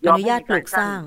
[0.03, 1.01] อนุญาตปลูกสร้าง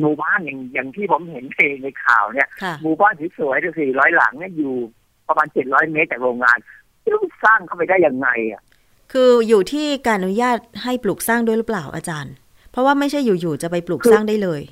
[0.00, 4.74] หมู่บ้านอย่างอย่างที่ผมเห็นในในข่าวเนี่ยค่ะหมู่บ้านสวยๆสี่ร้อยหลังเนี่ยอยู่
[5.28, 6.58] ประมาณเจ็ดร้อยเมตรจากโรงงาน
[7.04, 7.12] จะ
[7.44, 8.62] สร้างเข้าไปได้ยังไงอะ
[9.12, 12.34] คืออยู่ที่การอนุญาตให้ปลูกสร้างด้วยหรือเปล่าอาจารย์
[12.70, 14.62] เพราะว่าไม่ใช่อยู่ๆจะไปปลูกคือสร้างได้เลย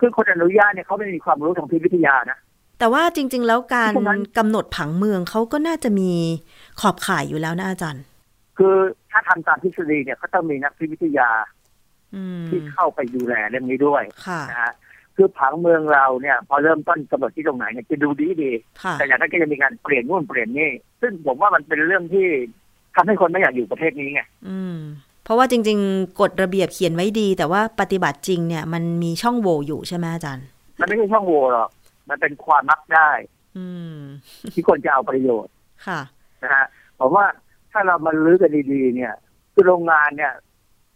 [0.00, 2.38] คือคนอนุญาตเนี่ยเขาไม่มีความรู้ทางพิษวิทยานะ
[2.78, 6.10] แต่ว่าจริง ๆ แล้วการพวกนั้นกำหนดผังเมืองเขาก็น่าจะมี
[6.80, 8.04] ขอบข่ายอยู่แล้วนะอาจารย์
[8.58, 8.74] คือ
[9.10, 11.30] ถ้าทำตามทฤษฎีเนี่ยเขาต้องมีนักพิษวิทยา
[12.14, 14.72] อืมที่เข้าไปดูแลเรื่องนี้ด้วยค่ะนะฮะ
[15.16, 18.50] คือผังเมืองเราเนี่ย พอเริ่มต้นกำหนดที่ตรงไหนเนี่ยจะดูดีดี
[18.82, 22.26] ค่ะแต่อย่างนั้นก็จะมีการเปลี่ยนนู่นเปลี่ยนนี่ ซึ่งผมว่ามันเป็นเรื่องที่
[22.94, 24.78] ทำให้คนไม่อยากอยู่ประเทศนี้ไงอืม
[25.28, 30.46] เพราะว่าจริง ๆ กฎระเบียบเขียนไว้ดี แต่ว่าปฏิบัติจริงเนี่ย มันมีช่องโหว่อยู่ใช่ไหมอาจารย์
[30.80, 31.68] มันไม่ใช่ช่องโหว่หรอก
[32.08, 33.10] มันเป็นความมักได้
[33.56, 33.98] อืม
[34.54, 35.52] ที่คนจะเอาประโยชน์
[35.86, 36.00] ค่ะ
[36.42, 36.66] นะฮะ
[36.98, 37.24] ผมว่า
[37.72, 39.14] ถ้าเรามาลื้อกันดีๆ เนี่ย
[39.52, 40.32] คือโรงงานเนี่ย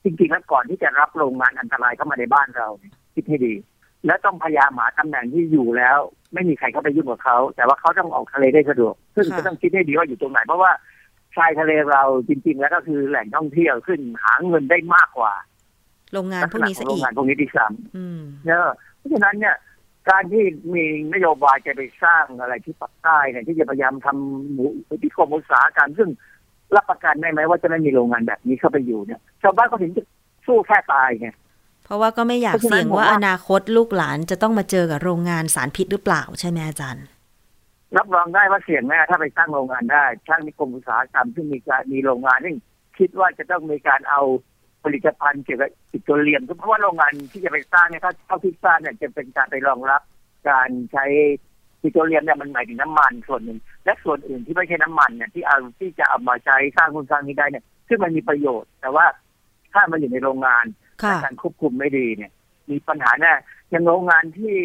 [0.04, 3.54] จริงๆแล้วก่อนที่จะรับโรงงานอันตรายเข้ามาในบ้านเราเนี่ยคิดให้ดี
[4.06, 5.98] และต้องพยายามหาตำแหน่งที่อยู่แล้ว
[6.34, 10.70] ไม่มีใครเข้าไปยุ่งกับเขาแต่ว่าเขาต้องออกทะเลได้สะดวก ซึ่งค่ะก็ต้องคิดให้ดีว่าอยู่ตรงไหนเพราะว่า
[11.36, 15.32] ชายทะเลเราจริง ๆ แล้วก็คือแหล่งท่องเที่ยวขึ้นหาเงินได้มากกว่า
[16.12, 17.66] โรงงานลักพวษกณะนี้ขอซะงโรงอีกงานพวกนี้ที่ซ้
[17.96, 18.58] อืมำเนี่ย
[18.96, 19.56] เพราะฉะนั้นเนี่ย
[20.10, 24.64] การที่มีนโยบายจะไปสร้างอะไรที่ปักใต้เนี่ยที่จะพยายามทำหมู
[25.02, 26.08] พิคมอุตสาหกรรมซึ่ง
[26.76, 30.02] รับประกันได้ไหมว่าจะไม่มีโรงงานแบบนี้เข้าไปอยู่เนี่ยชาวบ้านก็ถึงจะ
[30.46, 31.28] สู้แค่ตายไง
[31.84, 37.04] เพราะว่าก็ไม่อยากเพราะฉะนั้นเสี่ยงว่าผมว่าอนาคตลูกหลานจะต้องมาเจอกับโรงงานสารพิษหรือเปล่าใช่ไหมอาจารย์
[37.96, 42.54] รับรองได้ว่าเสี่ยงแน่ถ้าไปตั้งโรงงานได้ช่างนิคมอุตสาหกรรมที่มีการมีโรงงานที่
[42.98, 44.22] คิดว่าจะต้องมีการเอา
[44.84, 50.02] ผลิตภัณฑ์เกี่ยวกับปิโตรเลียมเพราะว่าโรงงานที่จะไปสร้างเนี่ยถ้าเท่าที่สร้างเนี่ยจะเป็นการไปรองรับ
[50.50, 51.04] การใช้
[51.80, 59.06] ปิโตรเลียมเนี่ยมันหมายถึงน้ำมันส่วนหนึ่งและส่วนอื่นที่ไม่ใช่น้ำมันเนี่ยที่เอาที่จะเอามาใช้สร้างคุณสร้างนี้ได้เนี่ยซึ่งมันมีประโยชน์ แต่ว่า
[59.72, 60.64] ถ้ามันอยู่ในโรงงาน
[61.02, 62.32] ค่ะการควบคุมไม่ดีเนี่ย
[62.70, 63.32] มีปัญหาแน่
[63.70, 64.56] อย่างโรงงานที่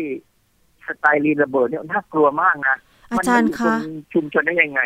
[0.88, 2.78] สไตลีนระเบิดเนี่ยน่ากลัวมากนะ
[3.12, 4.82] อาจารย์มันคะอยู่บนชุมชนได้ยังไง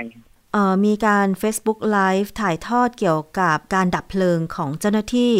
[0.54, 5.34] เอ่อมีการ Facebook Live ถ่ายทอดเกี่ยวกับการดับเพลิงของเจ้าหน้าที่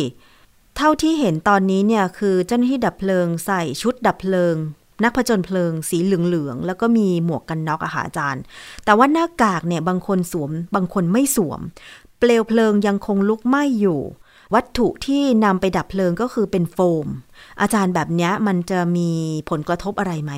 [0.78, 4.56] เท่าที่เห็นตอนนี้เนี่ยคือเจ้าหน้าที่ดับเพลิงใส่ชุดดับเพลิง
[5.04, 8.42] นักผจญเพลิงสีเหลืองๆ แล้วก็มีหมวกกันน็อกอะค่ะอาจารย์
[8.86, 11.62] แต่ว่าหน้ากากเนี่ยบางคนสวม บางคนไม่สวม
[12.20, 14.02] เปลวเพลิงยังคงลุกไหม้อยู่
[14.54, 17.08] วัตถุที่นำไปดับเพลิงก็คือเป็นโฟม
[17.62, 19.10] อาจารย์แบบเนี้ยมันจะมี
[19.50, 20.34] ผลกระทบอะไรไหม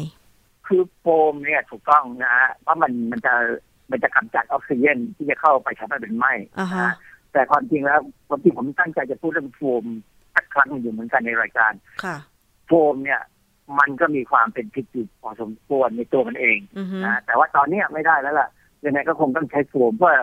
[0.67, 3.33] คือโฟมเนี่ยถูกต้องนะฮะเพราะมันมันจะ
[3.91, 6.93] มันจะกำจัดออกซิเจนที่จะเข้าไปทำให้เป็นไหม้อ่าฮะนะฮะ
[7.33, 9.85] แต่ความจริงแล้วความจริงผมตั้งใจจะพูดเรื่องโฟม
[10.35, 11.73] สักครั้งหนึ่งอยู่เหมือนกันในรายการ
[12.03, 12.17] ค่ะ
[12.67, 13.21] โฟมเนี่ย
[13.79, 18.49] มันก็มีความเป็นพิษอยู่พอสมควรในตัวมันเองอือฮึนะแต่ว่าตอนเนี้ยไม่ได้แล้วล่ะ
[18.85, 20.15] ยังไงก็คงต้องใช้โฟมเพื่อ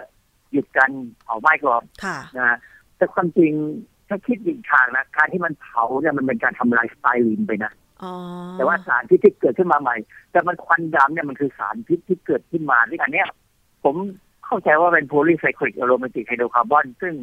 [0.53, 0.91] หยุดการ
[1.25, 2.59] เผาไหม้ก่อนค่ะนะฮะ
[2.97, 3.53] แต่ความจริง
[4.09, 7.90] ถ้าคิดอีกทางนะการที่มันเผาเนี่ยมันเป็นการทำลายสไตรีนไปนะอ๋อ
[8.57, 9.97] แต่ว่าสารพิษที่เกิดขึ้นมาใหม่
[10.33, 13.29] แต่มันควันดำเนี่ยมันคือสารพิษที่เกิดขึ้นมาที่อันเนี้ย
[13.85, 13.95] ผม
[14.47, 17.15] เข้าใจว่าเป็น polycyclic aromatic hydrocarbon ซึ่ง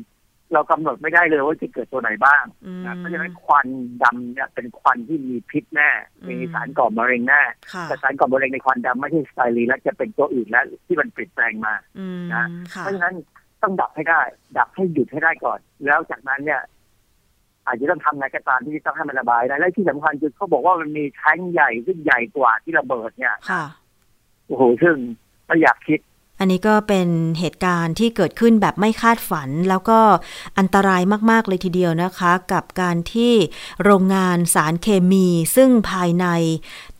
[0.53, 3.67] เรากำหนดไม่ได้เลยว่าจะเกิดตัวไหนบ้างอืมนะเพราะฉะนั้นควัน
[4.03, 5.89] ดำเนี่ยเป็นควันที่มีพิษแน่
[6.21, 7.41] อืมมีสารก่อมะเร็งแน่
[7.73, 13.15] ค่ะแต่สารก่อมะเร็งในควันดำไม่ใช่สไตลีนและจะเป็นตัวอื่นแล้วที่มันเปลี่ยนแปลงมาอืมนะค่ะเพราะฉะนั้น
[13.63, 14.21] ต้องดับให้ได้
[14.57, 16.61] ดับให้หยุดให้ได้ก่อน แล้วจากนั้นเนี่ย
[17.67, 23.63] อาจจะต้องทำไงก็ตามที่ต้องให้มันระบายได้และที่สำคัญคือเขาบอกว่ามันมีแท้งใหญ่ซึ่งใหญ่กว่าที่ระเบิดเนี่ยค่ะ
[24.45, 24.95] โอ้โหซึ่ง
[25.45, 25.99] ไม่อยากคิด
[26.39, 27.07] อันนี้ก็เป็น
[27.39, 29.99] เหตุการณ์ที่เกิดขึ้นแบบไม่คาดฝัน แล้วก็
[30.57, 31.01] อันตราย
[31.31, 33.33] มาก ๆ เลยทีเดียวนะคะ กับการที่
[33.83, 36.25] โรงงานสารเคมีซึ่งภายใน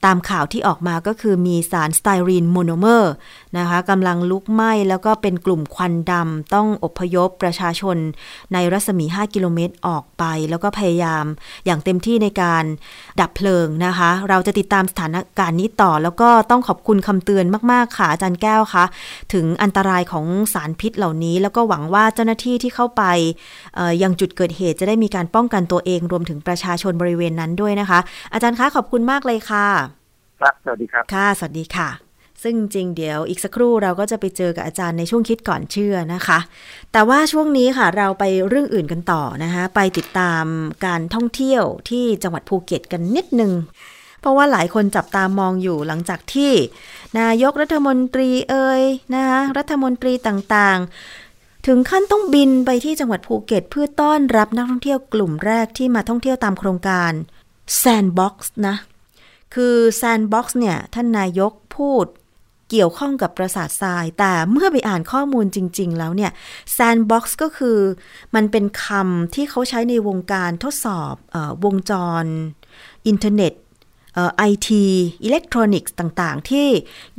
[0.06, 3.12] ตามข่าวที่ออกมาก็คือมีสารสไตรีนโมโนเมอร์
[3.57, 7.97] นะคะกำลังลุกไหม้แล้วก็เป็นกลุ่มควันดำต้องอพยพประชาชน
[8.53, 11.25] ในรัศมี 5 กิโลเมตรออกไป แล้วก็พยายาม
[11.65, 12.63] อย่างเต็มที่ในการ
[13.19, 18.86] ดับเพลิงนะคะ เราจะติดตามสถานการณ์นี้ต่อ แล้วก็ต้องขอบคุณคำเตือนมาก ๆ ค่ะอาจารย์แก้วคะ
[19.33, 23.03] ถึงอันตรายของสารพิษเหล่านี้ แล้วก็หวังว่าเจ้าหน้าที่ที่เข้าไป
[23.75, 27.99] เอ่อยังจุดเกิดเหตุจะได้มีการป้องกันตัวเองรวมถึงประชาชนบริเวณนั้นด้วยนะคะ
[28.33, 29.67] อาจารย์คะขอบคุณมากเลยค่ะ
[30.39, 32.07] ครับสวัสดีครับ ค่ะ สวัสดีค่ะ
[32.43, 36.39] ซึ่งจริงเดี๋ยวอีกสักครู่เราก็จะไปเจอกับอาจารย์ในช่วงคิดก่อนเชื่อนะคะ
[36.91, 40.43] แต่ว่าช่วงนี้ค่ะเราไปเรื่องอื่นกันต่อนะคะไปติดตาม
[40.86, 43.54] การท่องเที่ยวที่จังหวัดภูเก็ตกันนิดนึง
[44.19, 46.52] เพราะว่าหลายคนจับตามองอยู่หลังจากที่
[47.19, 48.84] นายกรัฐมนตรีเอ่ย
[49.15, 57.12] นะคะรัฐมนตรีต่างๆ ถึงขั้นต้องบินไปที่จังหวัดภูเก็ต เพื่อต้อนรับนักท่องเที่ยวกลุ่มแรกที่มาท่องเที่ยวตามโครงการ
[57.82, 58.36] Sandbox
[58.67, 58.76] นะ
[59.56, 62.06] คือ Sandbox เนี่ย ท่านนายกพูด
[62.69, 66.32] เกี่ยวข้องกับประสาททราย แต่เมื่อไปอ่านข้อมูลจริง ๆ แล้วเนี่ย
[66.77, 67.77] Sandbox ก็คือ
[68.36, 71.91] มันเป็นคำที่เขาใช้ในวงการทดสอบออวงจ
[72.23, 72.25] ร
[73.08, 73.53] อินเทอร์เน็ต
[74.38, 74.86] ไอที
[75.23, 76.67] อิเล็กทรอนิกส์ต่างๆ ที่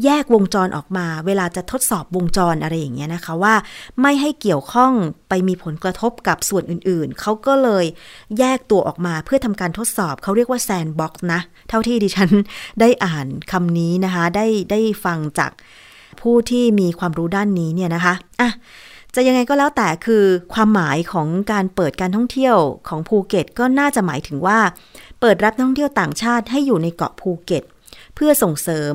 [0.04, 3.54] แยกวงจรออกมา เวลาจะทดสอบวงจรอะไรอย่างเงี้ยนะคะว่า
[4.02, 4.92] ไม่ให้เกี่ยวข้อง
[5.28, 7.84] ไปมีผลกระทบกับส่วนอื่นๆ เขาก็เลย
[8.38, 12.30] แยกตัวออกมาเพื่อทำการทดสอบเขาเรียกว่า Sandbox นะ เท่าที่ดิฉัน
[12.80, 15.52] ได้อ่านคำนี้นะคะ ได้ได้ฟังจาก
[16.20, 18.50] ผู้ที่มีความรู้ด้านนี้เนี่ยนะคะอะ
[19.14, 22.56] จะยังไงก็แล้วแต่คือความหมายของการเปิดการท่องเที่ยว
[22.88, 24.58] ของภูเก็ตก็น่าจะหมายถึงว่า
[25.20, 27.62] เปิดรับนักท่องเที่ยวต่างชาติให้อยู่ในเกาะภูเก็ต
[28.14, 28.94] เพื่อส่งเสริม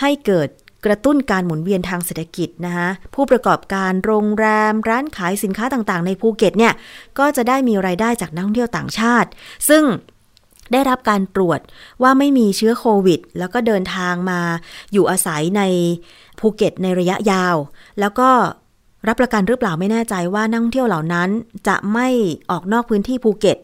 [0.00, 0.48] ให้เกิด
[0.84, 6.72] กระตุ้นการหมุนเวียนทางเศรษฐกิจนะคะผู้ประกอบการโรงแรม ร้านขายสินค้าต่างๆ ในภูเก็ตเนี่ย
[7.18, 9.28] ก็จะได้มีรายได้จากนักท่องเที่ยวต่างชาติ
[9.68, 9.82] ซึ่ง
[10.72, 11.60] ได้รับการตรวจ
[12.02, 14.40] ว่าไม่มีเชื้อโควิด แล้วก็เดินทางมา
[14.92, 15.62] อยู่อาศัยใน
[16.38, 17.56] ภูเก็ตในระยะยาว
[18.00, 18.30] แล้วก็
[19.08, 21.28] รับประกันหรือเปล่าไม่แน่ใจว่านักท่องเที่ยวเหล่านั้น
[21.68, 22.08] จะไม่
[22.50, 23.58] ออกนอกพื้นที่ภูเก็ต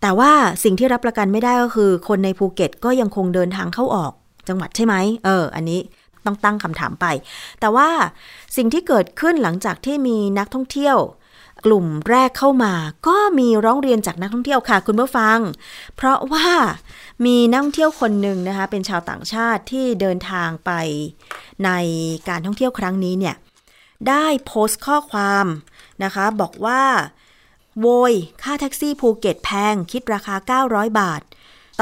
[0.00, 0.32] แต่ว่า
[0.64, 4.12] สิ่งที่รับประกันไม่ได้ก็คือ คนในภูเก็ตก็ยังคงเดินทางเข้าออก
[4.48, 4.94] จังหวัดใช่ไหม
[5.24, 5.80] เออ อันนี้
[6.26, 7.06] ต้องตั้งคำถามไป
[7.60, 7.88] แต่ว่า
[8.56, 10.96] สิ่งที่เกิดขึ้นหลังจากที่มีนักท่องเที่ยว
[11.64, 12.74] กลุ่มแรกเข้ามา
[13.06, 15.38] ก็มีร้องเรียนจากนักท่องเที่ยวค่ะคุณผู้ฟัง
[15.96, 16.48] เพราะว่า
[17.24, 20.70] มีนักท่องเที่ยวคนหนึ่งนะคะเป็นชาวต่างชาติที่เดินทางไป
[21.64, 21.70] ใน
[22.28, 23.36] การท่องเที่ยวครั้งนี้เนี่ย
[24.08, 25.46] ได้โพสต์ข้อความ
[26.04, 26.82] นะคะ บอกว่า
[27.80, 30.34] โวย ค่าแท็กซี่ภูเก็ตแพง คิดราคา
[30.66, 31.22] 900 บาท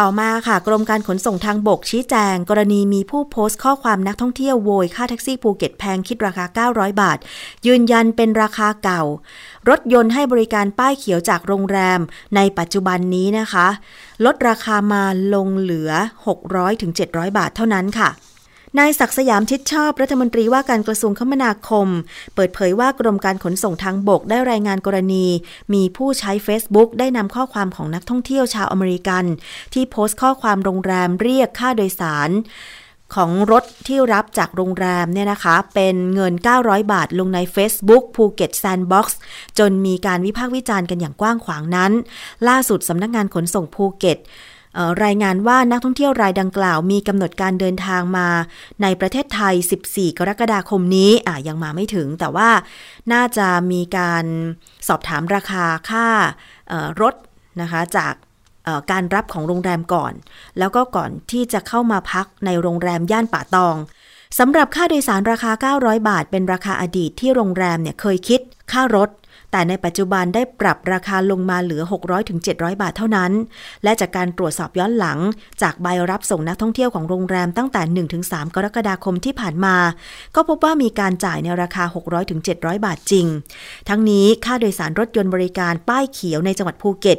[0.00, 7.18] ต่อมาค่ะ กรมการขนส่งทางบกชี้แจง กรณีมีผู้โพสต์ข้อความนักท่องเที่ยวโวยค่าแท็กซี่ภูเก็ตแพงคิดราคา 900 บาท
[7.66, 9.02] ยืนยันเป็นราคาเก่า
[9.68, 12.00] รถยนต์ให้บริการป้ายเขียวจากโรงแรม
[12.36, 13.66] ในปัจจุบันนี้นะคะ
[14.24, 15.90] ลดราคามาลงเหลือ
[16.64, 18.10] 600-700 บาทเท่านั้นค่ะ
[18.78, 21.88] นายศักสยามชิดชอบรัฐมนตรีว่าการกระทรวงคมนาคม
[22.34, 25.26] เปิดเผยว่ากรมการขนส่งทางบกได้รายงานกรณี
[25.74, 29.24] มีผู้ใช้ Facebook ได้นำข้อความของนักท่องเที่ยวชาวอเมริกัน
[29.74, 32.30] ที่โพสต์ข้อความโรงแรมเรียกค่าโดยสาร
[33.14, 39.18] ของรถที่รับจากโรงแรมเนี่ยนะคะ เป็นเงิน 900 บาทลงใน Facebook ภูเก็ตแซนด์บ็อกซ์
[39.58, 41.92] จนมีการวิพากษ์วิจารณ์กันอย่างกว้างขวางนั้น
[42.48, 44.18] ล่าสุดสำนักงานขนส่งภูเก็ต
[45.04, 48.28] รายงานว่านักท่องเที่ยวรายดังกล่าว มีกำหนดการเดินทางมา
[48.82, 49.54] ในประเทศไทย
[49.86, 52.50] 14 กรกฎาคมนี้อะยังมาไม่ถึง แต่ว่า
[53.12, 54.24] น่าจะมีการ
[54.88, 56.06] สอบถามราคาค่า
[57.00, 57.14] รถ
[57.60, 58.14] นะคะจาก
[58.90, 60.12] การรับของโรงแรมก่อน
[60.58, 63.76] แล้วก็ก่อนที่จะเข้ามาพักในโรงแรมย่านป่าตอง
[64.38, 68.40] สำหรับค่าโดยสารราคา 900 บาท เป็นราคาอดีตที่โรงแรมเนี่ยเคยคิด
[68.72, 69.08] ค่ารถ
[69.52, 71.82] แต่ในปัจจุบันได้ปรับราคาลงมาเหลือ
[72.32, 73.32] 600-700 บาทเท่านั้น
[73.84, 75.18] และจากการตรวจสอบย้อนหลัง
[75.62, 79.76] จากใบรับส่งนักท่องเที่ยวของโรงแรมตั้งแต่ 1-3 กรกฎาคมที่ผ่านมา
[80.34, 81.84] ก็พบว่ามีการจ่ายในราคา
[82.34, 83.26] 600-700 บาทจริง
[83.88, 87.18] ทั้งนี้ค่าโดยสารรถยนต์บริการป้ายเขียวในจังหวัดภูเก็ต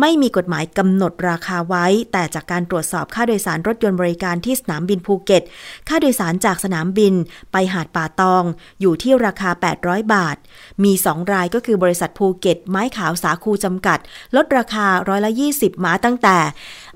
[0.00, 5.42] ไม่มีกฎหมายกำหนดราคาไว้ แต่จากการตรวจสอบค่าโดยสารรถยนต์บริการที่สนามบินภูเก็ต
[5.88, 7.14] ค่าโดยสารจากสนามบิน
[7.52, 8.44] ไปหาดป่าตอง
[8.80, 9.50] อยู่ที่ราคา
[9.82, 10.36] 800 บาท
[10.84, 13.98] มี 2 รายก็คือือบริษัทภูเก็ตไม้ขาวสาคูจำกัด
[14.36, 16.36] ลดราคาร้อยละ 20 มาตั้งแต่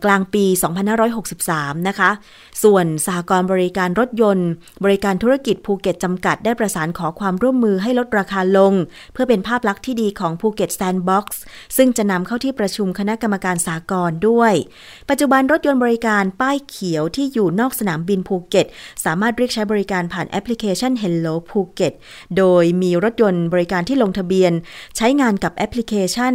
[0.05, 0.45] กลางปี
[1.17, 2.11] 2563 นะคะ
[2.63, 4.49] ส่วนสหกรณ์บริการรถยนต์
[4.85, 8.73] บริการธุรกิจภูเก็ตจำกัดได้ประสานขอความร่วมมือให้ลดราคาลง
[9.13, 11.41] เพื่อเป็นภาพลักษณ์ที่ดีของภูเก็ตแซนด์บ็อกซ์
[11.77, 14.53] ซึ่งจะนำเข้าที่ประชุมคณะกรรมการสากลด้วย
[15.09, 18.67] ปัจจุบันรถยนต์บริการป้ายเขียวที่อยู่นอกสนามบินภูเก็ต
[19.05, 21.93] สามารถเรียกใช้บริการผ่านแอปพลิเคชัน Hello Phuket
[22.37, 24.53] โดยมีรถยนต์บริการที่ลงทะเบียน
[24.97, 26.33] ใช้งานกับแอปพลิเคชัน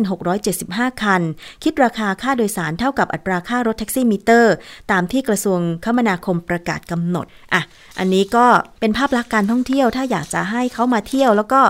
[0.50, 1.22] 675 คัน
[1.64, 4.54] คิดราคาค่าโดยสารเท่ากับอัตราค่าค่ารถแท็กซี่มิเตอร์
[4.92, 7.62] ตามที่กระทรวงคมนาคมประกาศกำหนด อะ
[8.00, 8.46] อันนี้ก็
[8.80, 11.62] เป็นภาพลักษณ์การท่องเที่ยว ถ้าอยากจะให้เขามาเที่ยวแล้วก็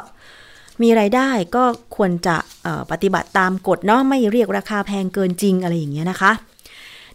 [0.81, 1.63] มีรายได้ก็
[1.95, 2.35] ควรจะ
[2.91, 6.31] ปฏิบัติตามกฎเนาะไม่เรียกราคาแพงเกินจริงอะไรอย่างเงี้ยนะคะ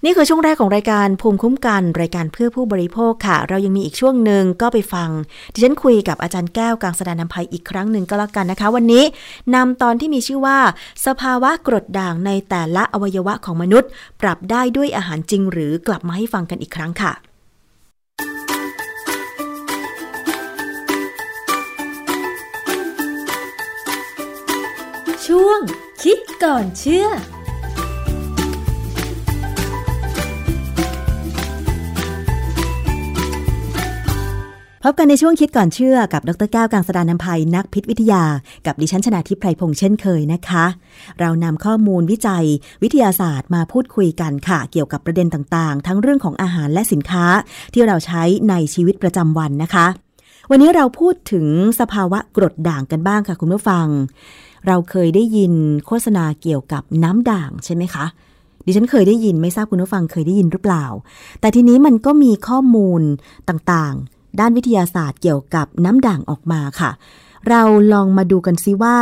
[0.09, 5.09] นี่คือช่วงแรกของรายการภูมิคุ้มกัน รายการเพื่อผู้บริโภคค่ะ เรายังมีอีกช่วงหนึ่งก็ไปฟัง
[5.53, 9.05] ดิฉันคุยกับอาจารย์แก้วกังสดานนภัยอีกครั้งหนึ่งก็แล้วกันนะคะ วันนี้
[9.55, 10.59] นำตอนที่มีชื่อว่า
[11.07, 13.89] สภาวะกรดด่างในแต่ละอวัยวะของมนุษย์
[14.21, 17.13] ปรับได้ด้วยอาหารจริง หรือกลับมาให้ฟังกันอีกครั้งค่ะ
[25.27, 25.61] ช่วง
[26.03, 27.09] คิดก่อนเชื่อ
[34.89, 38.25] พบกันในช่วงคิดก่อนเชื่อกับดรแก้วกังสดานนภัยนักพิษวิทยา
[38.67, 40.65] กับดิฉันชนาทิพไพรพงษ์เช่นเคยนะคะ
[41.21, 42.47] เรานำข้อมูลวิจัย
[42.83, 47.27] วิทยาศาสตร์มาพูดคุยกันค่ะ เกี่ยวกับประเด็นต่างๆ ทั้งเรื่องของอาหารและสินค้า
[47.75, 49.87] ที่เราใช้ในชีวิตประจำวันนะคะ
[50.51, 51.47] วันนี้เราพูดถึง
[51.81, 53.87] สภาวะกรดด่างกันบ้างค่ะคุณผู้ฟัง
[54.67, 55.53] เราเคยได้ยิน
[55.87, 58.05] โฆษณาเกี่ยวกับน้ำด่างใช่ไหมคะ
[58.67, 60.85] ดิฉันเคยได้ยินไม่ทราบคุณผู้ฟังเคยได้ยินหรือเปล่า
[61.41, 63.03] แต่ทีนี้มันก็มีข้อมูล
[63.49, 66.91] ต่างๆ ด้านวิทยาศาสตร์เกี่ยวกับน้ำด่างออกมาค่ะ
[67.49, 67.63] เรา
[67.93, 68.97] ลองมาดูกันซิว่า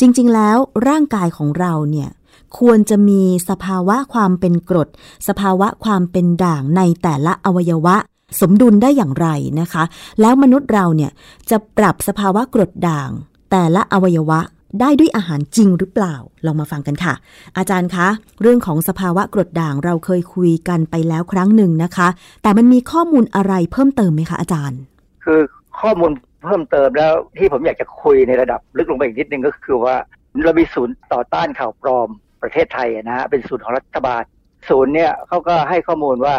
[0.00, 0.56] จริง ๆ แล้ว
[0.88, 2.10] ร่างกายของเราเนี่ย
[2.58, 4.88] ควรจะมีสภาวะความเป็นกรด
[5.28, 7.96] สภาวะความเป็นด่างในแต่ละอวัยวะ
[8.40, 9.28] สมดุลได้อย่างไร
[9.60, 9.82] นะคะ
[10.20, 11.10] แล้วมนุษย์เราเนี่ย
[11.50, 13.10] จะปรับสภาวะกรดด่าง
[13.50, 14.40] แต่ละอวัยวะ
[14.80, 16.14] ได้ด้วยอาหารจริงหรือเปล่า
[16.46, 17.14] ลองมาฟังกันค่ะ
[17.58, 18.08] อาจารย์คะ
[18.42, 22.08] เรื่องของสภาวะกรดด่างเราเคยคุยกันไปแล้วครั้งหนึ่งนะคะ
[22.42, 24.78] แต่มันมีข้อมูลอะไรเพิ่มเติมไหมคะอาจารย์
[25.24, 25.40] คือ
[25.80, 26.12] ข้อมูล
[26.44, 29.96] เพิ่มเติมแล้วที่ผมอยากจะคุยในระดับลึกลงไปอีกนิดนึงก็คือว่า
[30.44, 32.08] เรามีศูนย์ต่อต้านข่าวปลอม
[32.42, 34.22] ประเทศไทยนะฮะเป็นศูนย์ของรัฐบาล
[34.68, 36.36] ศูนย์เนี่ยเขาก็ให้ข้อมูลว่า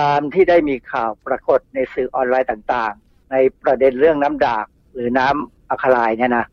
[0.00, 6.46] ตามที่ได้มีข่าวปรากฏในสื่อออนไลน์ต่างๆ ในประเด็นเรื่องน้ำด่างหรือน้ำอะคลน์เนี่ยนะ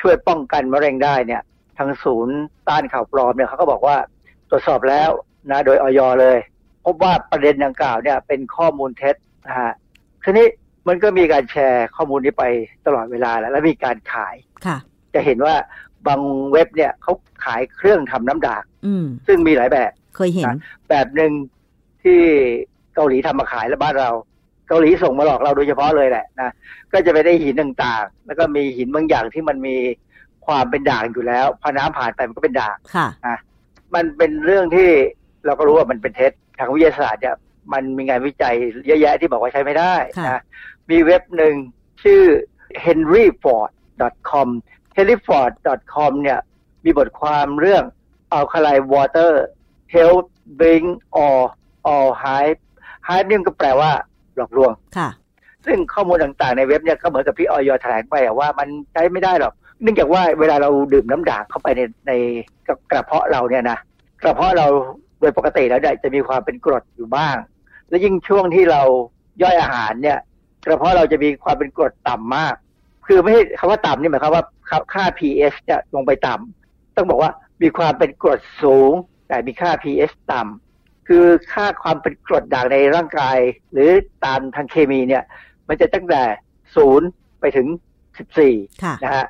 [0.00, 1.42] ช่วยป้องกันมะเร็งได้เนี่ย
[1.78, 2.36] ทางศูนย์
[2.68, 3.96] ต้านข่าวปลอมเนี่ยเขาก็บอกว่า
[4.50, 5.10] ตรวจสอบแล้ว
[5.50, 6.38] นะโดยออยเลย
[6.84, 9.16] พบว่าประเด็นดังกล่าวเนี่ยเป็นข้อมูลเท็จ
[9.46, 9.72] นะฮะ
[10.24, 10.46] ทีนี้
[10.88, 12.44] มันก็มีการแชร์ข้อมูลนี้ไป
[12.86, 14.34] ตลอดเวลาแล้ว และมีการขาย
[14.66, 14.76] ค่ะ
[15.14, 15.54] จะเห็นว่า
[16.06, 16.20] บาง
[16.52, 17.12] เว็บเนี่ยเขา
[17.44, 20.46] ขายเครื่องทำน้ำด่างอืมซึ่งมีหลายแบบ เคยเห็น
[20.88, 21.32] แบบหนึ่ง
[22.02, 22.20] ที่
[22.94, 24.10] เกาหลีทำมาขายแล้วบ้านเรา
[24.68, 26.52] เกาหลีส่งมาหลอกเราโดยเฉพาะเลยแหละนะ
[26.92, 29.76] ก็จะไปได้หินต่างๆ แล้วก็มีหินบางอย่างที่มันมี
[30.46, 33.36] ความเป็นด่างอยู่แล้วพอน้ำผ่านไปมันก็เป็นด่างค่ะ
[33.94, 34.88] มันเป็นเรื่องที่
[35.46, 37.36] เราก็รู้ว่ามันเป็นเท็จทางวิทยาศาสตร์เนี่ย
[37.72, 38.54] มันมีงานวิจัย
[38.86, 40.42] เยอะแยะที่บอกว่าใช้ไม่ได้ค่ะนะ
[40.90, 41.54] มีเว็บหนึ่ง
[42.02, 42.22] ชื่อ
[42.84, 44.48] henryford.com
[44.96, 46.40] henryford.com เนี่ย
[46.84, 47.84] มีบทความเรื่อง
[48.38, 49.32] alkaline water
[49.94, 50.24] help
[50.60, 50.86] bring
[51.22, 51.44] all
[51.90, 52.60] all hype
[53.08, 53.92] hype นี่มันก็แปลว่า
[54.36, 55.08] หลอกลวงค่ะ
[55.66, 62.12] ซึ่งข้อมูลต่างๆในเว็บเนี่ยก็เหมือนกับที่ออยแถลงไปอะว่ามันใช้ไม่ได้หรอกเนื่องจากว่าเวลาเราดื่มน้ำด่างเข้าไปในใน
[62.90, 63.78] กระเพาะเราเนี่ยนะ
[64.22, 64.66] กระเพาะเรา
[65.20, 67.36] โดยปกติแล้วเนี่ยจะมีความเป็นกรดอยู่บ้าง
[67.88, 68.82] และยิ่งช่วงที่เรา
[69.42, 70.18] ย่อยอาหารเนี่ย
[70.66, 72.54] กระเพาะเราจะมีความเป็นกรดต่ำมาก
[73.06, 77.30] คือไม่ใช่คำว่าต่ำนี่หมายความว่าค่าค่า pH จะลงไปต่ำต้องบอกว่า
[77.62, 78.92] มีความเป็นกรดสูง
[79.28, 80.63] แต่มีค่า pH ต่ำ
[81.08, 83.38] คือค่าความเป็นกรดด่างในร่างกาย
[83.72, 83.90] หรือ
[84.24, 85.24] ตามทางเคมีเนี่ย
[85.68, 86.22] มันจะตั้งแต่
[86.76, 87.08] ศูนย์
[87.40, 87.66] ไปถึง
[88.18, 89.24] สิบสี่ค่ะนะฮะ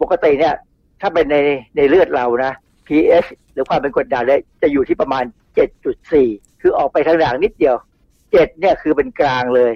[0.00, 0.54] ปกติเนี่ย
[1.00, 1.36] ถ้าเป็นใน
[1.76, 2.52] ในเลือดเรานะ
[2.86, 5.24] pH หรือความเป็นกรดด่างเนี่ยจะอยู่ที่ประมาณ
[5.92, 7.76] 7.4คือออกไปทางด่างนิดเดียว
[8.18, 9.72] 7เนี่ยคือเป็นกลางเลย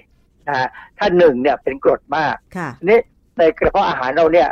[0.49, 3.01] นะฮะถ้าหนึ่งเนี่ยเป็นกรดมากค่ะทีนี้
[3.39, 4.49] ในกระเพาะอาหารเราเนี่ย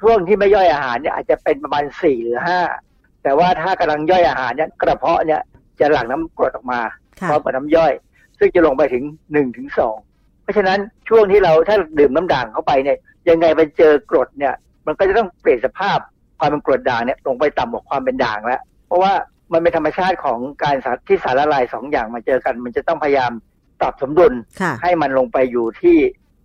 [0.00, 2.38] ช่วงที่ไม่ย่อยอาหารเนี่ยอาจจะเป็นประมาณ4หรือ
[2.80, 5.40] 5แต่ว่าถ้ากำลังย่อยอาหารเนี่ยกระเพาะเนี่ย
[5.80, 6.80] จะหลั่งน้ำกรดออกมา
[7.18, 7.92] พค่ะร้อมกับน้ำย่อย
[8.38, 9.68] ซึ่งจะลงไปถึง1ถึง
[10.04, 12.98] 2เพราะฉะนั้นช่วงที่เราถ้าดื่มน้ำด่างเข้าไปเนี่ย
[13.28, 14.54] ยังไงไปเจอกรดเนี่ย
[14.86, 15.98] มันก็จะต้องเปลี่ยนสภาพ
[16.38, 19.12] ความเป็นกรดด่างเนี่ยลงไปต่ำกว่าความเป็นด่างแล้ว เพราะว่า
[19.52, 23.32] มันเป็นธรรมชาติของการสารที่สารละลายสองอย่างมาเจอกัน มันจะต้องพยายาม
[23.80, 25.96] ปรับสมดุลค่ะให้มันลงไปอยู่ที่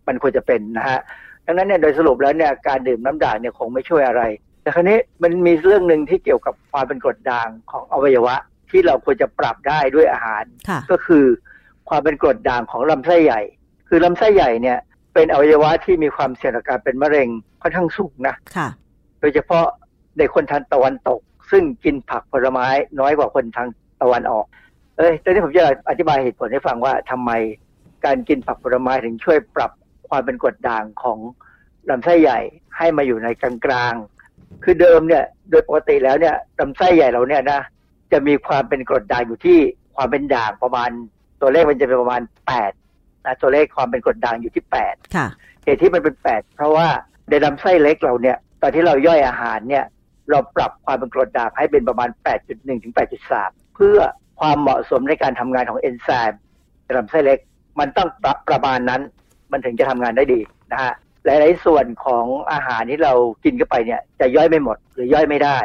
[0.08, 1.00] มันควรจะเป็นนะฮะ
[1.46, 4.24] ดังนั้นเนี่ยโดยสรุปแล้วเนี่ยการดื่มน้ำด่างเนี่ยคงไม่ช่วยอะไร
[4.62, 8.36] แต่คราวนี้มันมีเรื่องหนึ่งที่เกี่ยวกับความเป็นกรดด่างของอวัยวะ
[8.72, 11.26] ที่เราควรจะปรับได้ด้วยอาหารค่ะก็คือ
[11.90, 13.42] ความเป็นกรดด่างของลำไส้ใหญ่
[13.88, 14.80] คือลำไส้ใหญ่เนี่ย
[15.14, 17.28] เป็นอวัยวะที่มีความเสี่ยงต่อการเป็นมะเร็ง
[17.62, 18.68] ค่อนข้างสูงนะค่ะ
[19.20, 19.66] โดยเฉพาะ
[20.18, 21.20] ในคนทางตะวันตก
[21.52, 22.68] ซึ่งกินผักผลไม้
[23.00, 23.68] น้อยกว่าคนทาง
[24.02, 24.46] ตะวันออก
[24.98, 27.32] เอ้ยตอนนี้ผมจะอธิบายเหตุผลให้ฟังว่าทำไม
[28.06, 29.72] การกินผักผลไม้ถึงช่วยปรับ
[30.10, 31.20] ความเป็นกรดด่างของ
[31.90, 32.40] ลำไส้ใหญ่
[32.78, 37.62] ให้มาอยู่ในกลางๆคือเดิมเนี่ย โดยปกติแล้วเนี่ยลำไส้ใหญ่เราเนี่ยนะ
[38.12, 39.60] จะมีความเป็นกรดด่างอยู่ที่
[39.96, 40.90] ความเป็นด่างประมาณ
[41.42, 42.72] ตัวเลขมันจะเป็นประมาณแปด
[43.26, 45.28] นะตัวเลขความเป็นกรดด่างอยู่ที่แปดค่ะ
[45.66, 46.88] เหตุที่มันเป็นแปดเพราะว่า
[47.30, 49.86] ในลำไส้เล็กเราเนี่ย ตอนที่เราย่อยอาหารเนี่ย
[50.30, 52.10] เราปรับความเป็นกรดด่างให้เป็นประมาณ
[52.46, 52.94] 8.1 ถึง
[53.34, 53.98] 8.3 เพื่อ
[54.40, 56.42] ความเหมาะสมในการทำงานของเอนไซม์
[56.84, 57.40] ในลำไส้เล็ก
[57.80, 59.02] มันต้องปรับประมาณนั้น
[59.52, 60.40] มันถึงจะทำงานได้ดี
[60.72, 60.94] นะฮะ
[61.26, 65.58] หลายๆส่วนของอาหารที่เรากินเข้าไปเนี่ย จะย่อยไม่หมดหรือย่อยไม่ได้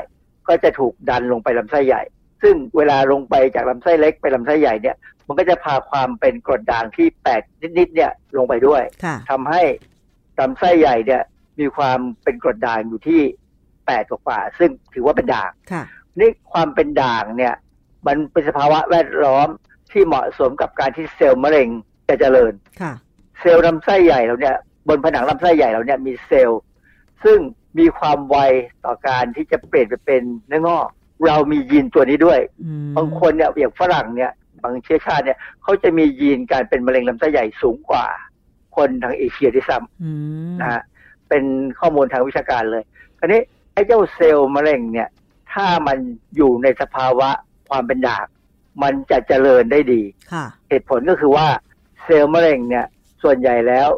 [0.49, 2.03] ก็จะถูกดันลงไปลำไส้ใหญ่
[2.43, 7.09] ซึ่งเวลาลงไปจากลำไส้เล็กไปลำไส้ใหญ่เนี่ย มันก็จะพาความเป็นกรดด่างที่
[7.39, 9.63] 8นิดๆเนี่ยลงไปด้วยค่ะทำให้
[10.41, 11.23] ลำไส้ใหญ่เนี่ย
[11.61, 13.21] มีความเป็นกรดด่างอยู่ที่
[13.87, 15.83] แปดกว่าๆซึ่งถือว่าเป็นด่างค่ะ
[16.19, 17.55] นี่ความเป็นด่างเนี่ย
[18.07, 19.49] มันเป็นสภาวะแวดล้อม
[19.93, 21.69] ที่เหมาะสมกับการที่เซลล์มะเร็ง
[22.09, 22.93] จะเจริญค่ะ
[23.41, 24.57] เซลล์ลำไส้ใหญ่เราเนี่ย
[24.89, 26.61] บนผนังลำไส้ใหญ่เราเนี่ยมีเซลล์
[27.25, 27.39] ซึ่ง
[27.79, 28.37] มีความไว
[28.85, 30.89] ต่อการที่จะเปลี่ยนไปเป็นเนื้องอก
[31.27, 38.07] เรามียีนตัวนี้ด้วยอืมบางคนเนี่ยอย่างฝรั่งเนี่ย บางเชื้อชาติเนี่ยเขาจะมียีนการเป็นมะเร็งลำไส้ใหญ่สูงกว่า
[38.77, 40.11] คนทางเอเชียด้วยซ้อื
[40.49, 40.83] มำนะฮะ
[41.29, 41.45] เป็น
[41.81, 42.83] ข้อมูลทางวิชาการเลย
[43.19, 43.41] คราวนี้
[43.73, 45.09] ไอ้เจ้าเซลล์มะเร็งเนี่ย
[45.53, 45.99] ถ้ามัน
[46.37, 47.29] อยู่ในสภาวะ
[47.69, 48.27] ความเป็นด่าง
[48.83, 50.03] มันจะเจริญได้ดี
[50.33, 51.47] ค่ะเหตุผลก็คือว่า
[52.05, 52.87] เซลล์มะเร็งเนี่ย
[53.23, 53.89] ส่วนใหญ่แล้ว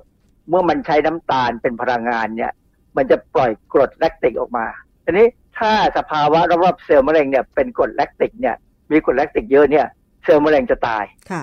[0.49, 2.53] เมื่อมันใช้น้ำตาลเป็นพลังงานเนี่ย
[2.97, 4.66] มันจะปล่อยกรดแลคติกออกมา
[5.05, 5.27] ทีนี้
[5.59, 8.57] ถ้าสภาวะรอบๆเซลล์มะเร็งเนี่ยเป็นกรดแลคติกเนี่ย
[8.91, 9.87] มีกรดแลคติกเยอะเนี่ย
[10.25, 11.43] เซลล์มะเร็งจะตายค่ะ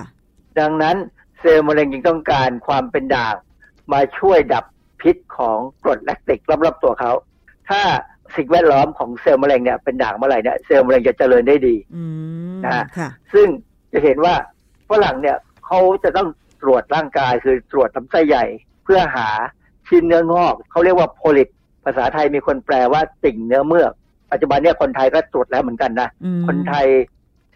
[0.60, 0.96] ดังนั้น
[1.40, 3.34] เซลล์มะเร็งจึงต้องการความเป็นด่าง
[3.92, 4.64] มาช่วยดับ
[5.00, 7.12] พิษของกรดแลคติกรอบๆตัวเขา
[7.68, 7.82] ถ้า
[8.36, 12.04] สิ่งแวดล้อมของเซลล์มะเร็งเนี่ยเป็นด่างเมื่อไหร่เนี่ยเซลล์มะเร็งจะเจริญได้ดีอื
[12.54, 13.48] มนะฮะค่ะซึ่ง
[13.92, 14.34] จะเห็นว่า
[14.90, 15.36] ฝรั่งเนี่ย
[15.66, 16.28] เขาจะต้อง
[16.62, 18.44] ตรวจร่างกายคือตรวจลำไส้ใหญ่
[18.84, 19.28] เพื่อหา
[19.88, 21.48] ชิ้นเนื้องอกเขาเรียกว่าโพลิป
[21.84, 23.92] ภาษาไทยมีคนแปลว่าติ่งเนื้อเมือก
[24.32, 26.86] ปัจจุบันเนี่ยคนไทยก็ตรวจแล้วเหมือนกันนะอืมคนไทย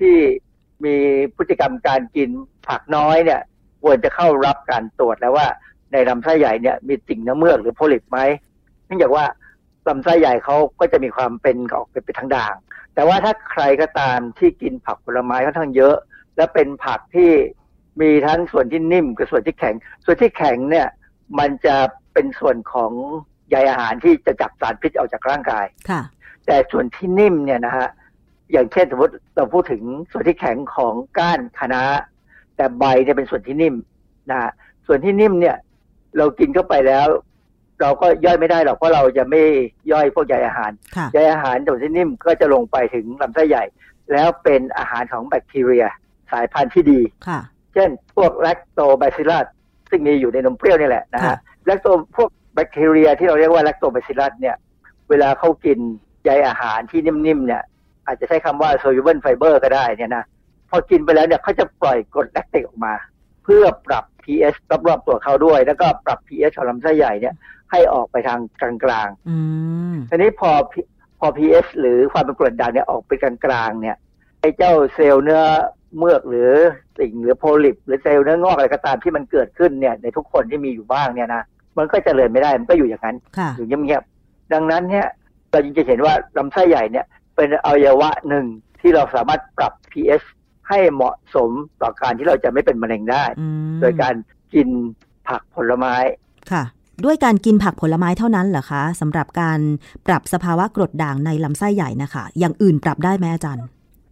[0.01, 0.16] ที่
[0.85, 0.97] มี
[1.37, 2.31] พฤติกรรมการกิน
[2.68, 3.41] ผักน้อยเนี่ย
[3.83, 5.47] ควรจะเข้ารับการตรวจแล้วว่า
[5.93, 8.18] ในลำไส้ใหญ่เนี่ยมีติ่งเนื้อเมือกหรือโพลิปไหม
[8.87, 9.25] เนื่องจากว่า
[9.89, 12.55] ลำไส้ใหญ่เขาก็จะมีความเป็นออกเป็นทางด่าง
[12.95, 15.97] แต่ว่าถ้าใครก็ตามที่กินผักผลไม้ค่อนข้างเยอะ
[16.37, 17.31] และเป็นผักที่
[18.01, 20.89] มีทั้งส่วนที่นิ่มกับส่วนที่แข็ง ส่วนที่แข็งเนี่ย
[21.39, 21.77] มันจะ
[22.12, 22.93] เป็นส่วนของ
[23.51, 26.03] ใยอาหารที่จะจับสารพิษออกจากร่างกายค่ะ
[26.51, 27.89] แต่ส่วนที่นิ่มเนี่ยนะฮะ
[28.53, 31.83] อย่างเช่นสมมติเราพูดถึงส่วนที่แข็งของก้านคะน้า
[32.57, 33.75] แต่ใบเนี่ยเป็นส่วนที่นิ่ม
[34.31, 34.51] นะฮะ
[34.87, 35.57] ส่วนส่วนที่นิ่มเนี่ย
[36.19, 37.07] เรากินเข้าไปแล้ว
[37.81, 39.43] เราก็ย่อยไม่ได้หรอกเพราะเราจะไม่
[39.93, 43.65] ย่อยพวกใยอาหารค่ะใยอาหารส่วนที่นิ่มก็จะลงไปถึงลำไส้ใหญ่
[44.13, 45.85] แล้วเป็นอาหารของแบคทีเรีย
[46.31, 47.41] สายพันธุ์ที่ดีค่ะ
[47.75, 49.47] เช่น พวกแลคโตไบซิลัส
[49.91, 51.37] ซึ่งมีอยู่ในนมเปรี้ยวนี่แหละนะฮะค่ะ
[51.67, 51.87] แลคโต
[52.17, 54.57] พวกแบคทีเรียที่เราเรียกว่าแลคโตไบซิลัสเนี่ย
[55.09, 55.79] เวลาเขากิน
[56.25, 57.62] ใยอาหารที่นิ่มๆเนี่ย
[58.07, 60.25] อาจจะใช้คำว่า soluble fiber ก็ได้เนี่ยนะ
[60.71, 62.95] พอกินไปแล้วเนี่ยเขาจะปล่อยกรดแลคติกออกมา
[63.45, 64.57] เพื่อปรับ pH
[64.89, 67.35] รอบๆตัวเขาด้วย แล้วก็ปรับ pH ของลำไส้ใหญ่เนี่ย
[67.71, 68.41] ให้ออกไปทาง
[68.85, 69.37] กลางๆอื
[69.95, 73.35] มทีนี้พอ P- พอ pH หรือความเป็นกรดด่างเนี่ยออกไปกลา
[73.68, 73.97] งๆเนี่ย
[74.41, 75.43] ไอ้เจ้าเซลล์เนื้อ
[75.99, 76.51] เมือกหรือ
[76.99, 81.43] สิ่งหรือโพลิป หรือเซลล์เนื้องอกอะไรก็ตามที่มันเกิดขึ้นเนี่ยในทุกคนที่มีอยู่บ้างเนี่ยนะ
[81.79, 85.07] มันก็เจริญไม่ได้มันก็อยู่อย่างนั้นค่ะอยู่เงียบๆดังนั้นเนี่ย
[85.51, 88.47] เราจึงจะเห็นว่าลำไส้ใหญ่เนี่ยเป็นอวัยวะหนึ่ง
[88.81, 90.27] ที่เราสามารถปรับ pH
[90.69, 91.51] ให้เหมาะสม
[91.83, 93.47] ต่อการที่เราจะไม่เป็นมะเร็งได้อื
[93.77, 94.15] มโดยการ
[94.55, 94.69] กิน
[95.29, 95.95] ผักผลไม้
[96.53, 96.65] ค่ะ
[97.05, 99.61] ด้วยการกินผักผลไม้เท่านั้นเหรอคะสำหรับการ
[100.07, 103.65] ปรับสภาวะกรดด่างในลำไส้ใหญ่นะคะ อย่างอื่นปรับได้ไหมอาจารย์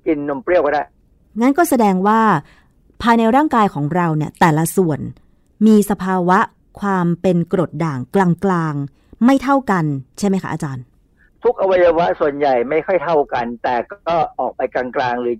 [0.06, 0.82] กินนมเปรี้ยวก็ได้
[1.40, 2.20] งั้นก็แสดงว่า
[3.02, 5.00] ภายในร่างกายของเราเนี่ยแต่ละส่วน
[5.66, 6.38] มีสภาวะ
[6.80, 8.16] ความเป็นกรดด่างก
[8.50, 9.84] ลางๆไม่เท่ากัน
[10.18, 10.84] ใช่ไหมคะอาจารย์
[11.44, 15.34] ทุกอวัยวะส่วนใหญ่ไม่ค่อยเท่ากัน แต่ก็ออกไปกลางๆหรือ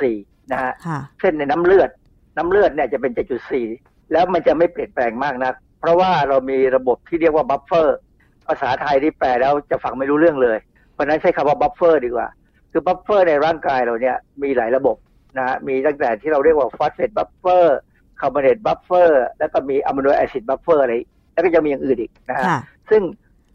[0.00, 1.90] 7.4 นะฮะค่ะเช่นในน้ำเลือด
[2.36, 3.12] น้ำเลือดเนี่ยจะเป็น
[3.60, 7.98] 7.4 แล้วมันจะไม่เปลี่ยนแปลงมากนัก เพราะว่าเรามีระบบที่เรียกว่า buffer
[8.46, 10.58] ภาษาไทยที่แปลแล้วจะฟังไม่รู้เรื่องเลย
[10.92, 12.28] เพราะฉะนั้นใช้คำว่า buffer ดีกว่า
[12.72, 14.96] คือ buffer ในร่างกายเราเนี่ยมีหลายระบบ
[15.36, 20.94] นะฮะ มีตั้งแต่ที่เราเรียกว่า phosphate buffer carbonate buffer แล้วก็มี amino acid buffer อะไร
[21.32, 22.58] แล้วก็จะมีอย่างอื่นอีกนะฮะค่ะ
[22.90, 23.02] ซึ่ง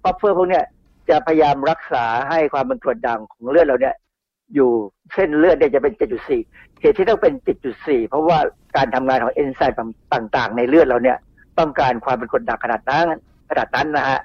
[0.04, 0.64] buffer พวกเนี้ย
[1.10, 3.96] จะพยายามรักษาให้ความเป็นกรดด่างของเลือดเราเนี่ย
[4.56, 4.70] อยู่
[5.14, 5.94] เส้นเลือดเนี่ยจะเป็น
[6.38, 7.34] 7.4 เหตุที่ต้องเป็น
[7.72, 8.38] 7.4 เพราะว่า
[8.76, 9.78] การทำงานของเอนไซม์
[10.14, 11.18] ต่างๆ ในเลือดเราเนี่ย
[11.60, 13.06] ต้องการความเป็นกรดด่างขนาดนั้น
[13.50, 14.20] ขนาดนั้นนะฮะ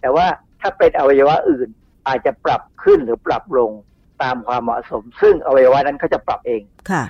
[0.00, 0.26] แต่ว่า
[0.60, 1.68] ถ้าเป็นอวัยวะอื่น
[2.08, 3.70] อาจจะปรับขึ้นหรือปรับลง
[4.22, 7.02] ตามความเหมาะสม ซึ่งอวัยวะนั้นเขาจะปรับเองค่ะ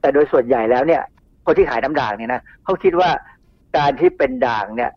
[0.00, 1.02] แต่โดยส่วนใหญ่แล้วเนี่ย
[1.46, 3.10] คนที่ขายน้ำด่างเนี่ยนะเขาคิดว่า
[3.76, 4.90] การที่เป็นด่างเนี่ย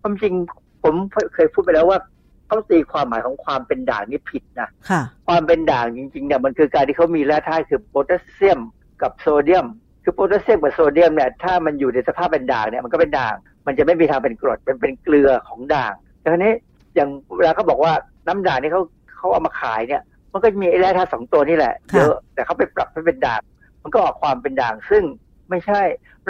[0.00, 0.34] ความจริง
[0.82, 0.94] ผม
[1.34, 1.98] เคยพูดไปแล้วว่า
[2.46, 8.60] เขาตีความหมายของความเป็นด่างนี่ผิดนะค่ะ ความเป็นด่างจริงๆเนี่ยมันคือการที่เขามีแร่ธาตุคือโพแทสเซียม
[9.02, 9.66] กับโซเดียม
[10.04, 13.34] คือโพแทสเซียมกับโซเดียมเนี่ยถ้ามันอยู่ในสภาพเป็นด่างเนี่ยมันก็เป็นด่าง
[13.66, 15.92] มันจะไม่มีทางเป็นกรดเป็นเป็นเกลือของด่าง
[16.24, 16.52] ดังนี้
[16.94, 17.92] อย่างเวลาเขาบอกว่า
[18.26, 18.82] น้ำด่างที่เขา
[19.16, 23.40] เขาเอามาขายเนี่ย มันก็มีไอ้แร่ธาตุสองตัวนี่แหละค่ะเยอะแต่เขาไปปรับให้เป็นด่าง
[23.82, 25.04] มันก็ออกความเป็นด่าง ซึ่ง
[25.50, 25.80] ไม่ใช่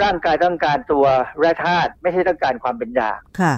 [0.03, 1.05] ร่างกายต้องการตัว
[1.39, 3.53] แร่ธาตุไม่ใช่ต้องการความเป็นด่างค่ะ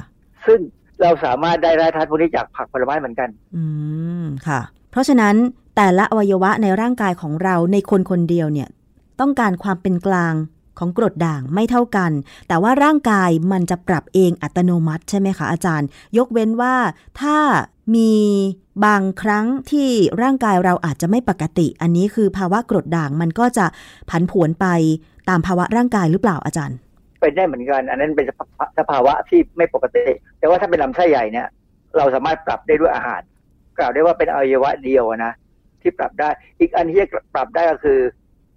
[0.47, 0.59] ซึ่ง
[1.01, 3.63] เราสามารถได้แร่ธาตุพวกนี้จากผักผลไม้เหมือนกัน อื
[4.23, 5.35] มค่ะ เพราะฉะนั้น
[5.75, 8.69] แต่ละอวัยวะในร่างกายของเราในคนคนเดียวเนี่ย
[9.19, 10.33] ต้องการความเป็นกลาง
[10.79, 12.11] ของกรดด่างไม่เท่ากัน
[12.47, 15.87] แต่ว่าร่างกายมันจะปรับเองอัตโนมัติใช่ไหมคะอาจารย์
[16.17, 16.75] ยกเว้นว่า
[17.21, 17.37] ถ้า
[17.95, 18.11] มี
[18.85, 19.89] บางครั้งที่
[20.21, 23.65] ร่างกายเราอาจจะไม่ปกติ อันนี้คือภาวะกรดด่างมันก็จะ
[24.09, 24.65] ผันผวนไป
[25.29, 26.77] ตามภาวะร่างกายหรือเปล่าอาจารย์
[27.19, 30.05] เป็นได้เหมือนกัน อันนั้นเป็นสภาสภาวะที่ไม่ปกติ
[30.39, 31.47] แต่ว่าถ้าเป็นลำไส้ใหญ่เนี่ย
[31.97, 33.21] เราสามารถปรับได้ด้วยอาหาร
[33.77, 35.33] กล่าวได้ว่าเป็นอวัยวะเดียวนะ
[35.81, 37.99] ที่ปรับได้ อีกอันที่จะปรับได้ก็คือ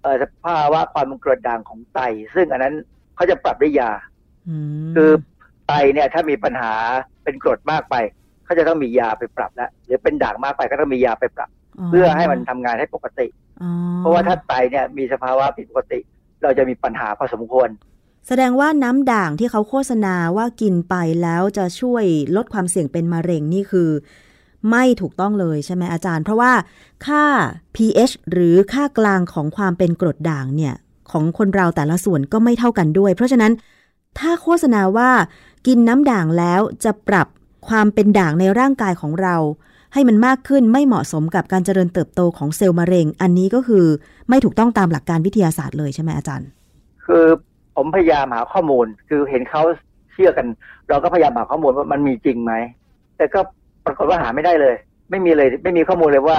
[0.01, 1.99] เอ่อสภาวะความเป็นกรดด่างของไต
[2.35, 2.75] ซึ่งอันนั้น
[3.15, 3.91] เขาจะปรับด้วยยา
[4.47, 4.55] อื
[4.87, 5.09] มคือ
[5.67, 6.73] ไตเนี่ย ถ้ามีปัญหา
[7.23, 7.95] เป็นกรดมากไป
[8.45, 11.49] เขาจะต้องมียาไปปรับแล้วหรือเป็นด่างมากไปก็ต้องมียาไปปรับ
[11.89, 13.27] เพื่อให้มันทำงานให้ปกติ
[13.61, 15.99] อ๋อเพราะว่าถ้าไตเนี่ยมีสภาวะผิดปกติ
[16.43, 17.69] เราจะมีปัญหาพอสมควร
[18.27, 22.05] แสดงว่าน้ำด่างที่เขาโฆษณาว่ากินไปแล้วจะช่วย
[22.35, 23.89] ลดความเสี่ยงเป็นมะเร็งนี่คือ
[24.71, 26.51] ไม่ถูกต้องเลยใช่ไหมอาจารย์ เพราะว่า
[27.05, 27.23] ค่า
[27.75, 30.73] pH หรือค่ากลางของความเป็นกรดด่างเนี่ย
[31.11, 33.51] ของคนเราแต่ละส่วนก็ไม่เท่ากันด้วย เพราะฉะนั้น
[34.19, 35.09] ถ้าโฆษณาว่า
[35.67, 37.27] กินน้ำด่างแล้วจะปรับ
[37.67, 39.35] ความเป็นด่างในร่างกายของเรา
[39.93, 43.85] ให้มันมากขึ้นไม่เหมาะสมกับการเจริญเติบโตของเซลล์มะเร็ง อันนี้ก็คือ
[44.29, 46.47] ไม่ถูกต้องตามหลักการวิทยาศาสตร์เลยใช่ไหมอาจารย์
[47.05, 47.25] คือ
[47.77, 49.63] ผมพยายามหาข้อมูล คือเห็นเขา
[50.13, 50.47] เชื่อกัน
[50.89, 52.53] เราก็พยายามหาข้อมูลว่ามันมีจริงไหม
[53.17, 53.39] แต่ก็
[53.85, 54.75] ปรากฏว่าหาไม่ได้เลย
[55.09, 56.37] ไม่มีเลย ไม่มีข้อมูลเลยว่า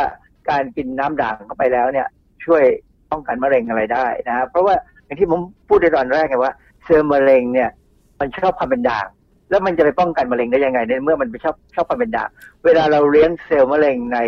[0.51, 2.07] การกินน้ำด่างเข้าไปแล้วเนี่ย
[2.45, 2.63] ช่วย
[3.11, 4.75] ป้องกันมะเร็งอะไรได้นะครับเพราะว่า
[5.05, 6.53] อย่างที่ผมพูดในตอนแรกไงว่า
[6.85, 7.71] เซลล์มะเร็งเนี่ย
[8.21, 9.07] มันชอบความเป็นด่าง
[9.51, 12.29] แล้วมันจะไปป้องกันมะเร็งได้ยังไงในเมื่อมันไปชอบชอบความเป็นด่าง
[12.65, 14.19] เวลาเราเลี้ยงเซลล์มะเร็งใน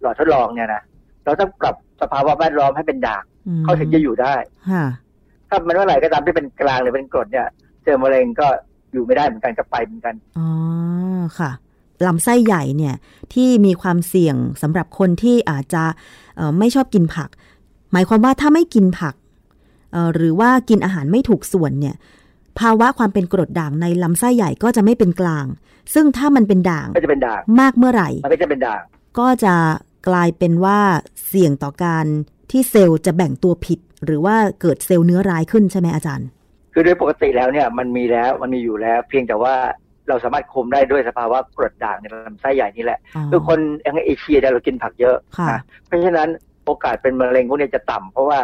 [0.00, 0.82] หลอดทดลองเนี่ยนะ
[1.24, 4.34] เราต้องปรับสภาวะแวดล้อมให้เป็นด่างอืมเขาถึงจะอยู่ได้
[4.70, 4.84] ค่ะ
[5.52, 7.46] ถ้ามันเมื่อไหร่ก็ตามที่เป็นกลางหรือเป็นกรดเนี่ย
[7.82, 8.46] เซลล์มะเร็งก็
[8.92, 10.48] อยู่ไม่ได้เหมือนกันก็ไปเหมือนกันอ๋อ
[11.38, 11.50] ค่ะ
[12.06, 12.94] ลำไส้ใหญ่เนี่ย
[13.34, 15.84] ที่มีความเสี่ยงสำหรับคนที่อาจจะ
[16.36, 17.28] เอ่อไม่ชอบกินผัก
[17.92, 19.14] หมายความว่าถ้าไม่กินผัก
[19.92, 21.96] เอ่อหรือว่ากินอาหารไม่ถูกส่วนเนี่ย
[22.58, 25.46] ภาวะความเป็นกรดด่างในลำไส้ใหญ่ก็จะไม่เป็นกลาง
[25.94, 28.80] ซึ่งถ้ามันเป็นด่างก็จะเป็นด่างมากเมื่อไหร่มันก็จะเป็นด่าง
[29.18, 29.54] ก็จะ
[30.08, 30.78] กลายเป็นว่า
[31.26, 32.06] เสี่ยงต่อการ
[32.50, 36.28] ที่เซลล์จะแบ่งตัวผิด หรือว่าเกิดเซลล์เนื้อร้ายขึ้นใช่ไหมอาจารย์
[36.72, 39.54] คือโดยปกติแล้วเนี่ยมันมีแล้วมันมีอยู่แล้ว เพียงแต่ว่า
[40.08, 46.28] เราสามารถคุมได้ด้วยสภาวะกรดด่างในลำไส้ใหญ่นี่แหละอ๋อคือคนอย่างเอเชียเนี่ยเรากินผักเยอะค่ะนะเพราะฉะนั้น
[46.64, 48.38] โอกาสเป็นมะเร็งพวกนี้จะต่ำเพราะว่า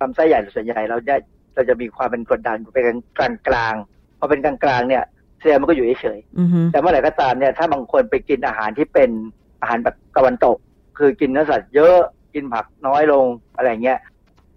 [0.00, 1.14] ลำไส้ใหญ่ส่วนใหญ่เราจะ
[1.54, 2.84] เราจะมีความเป็นกรดด่างอยู่เป็น
[3.18, 5.04] กลางกลางๆพอเป็นกลางกลางๆเนี่ย
[5.40, 9.10] เซลล์มันก็อยู่เฉยอือฮึๆแต่เมื่อไหร่ก็ตามเนี่ยถ้าบางคนไปกินอาหารที่เป็น
[9.60, 10.56] อาหารแบบตะวันตก
[10.98, 11.98] คือกินเนื้อสัตว์เยอะ
[12.34, 13.26] กินผักน้อยลง
[13.56, 13.98] อะไรเงี้ย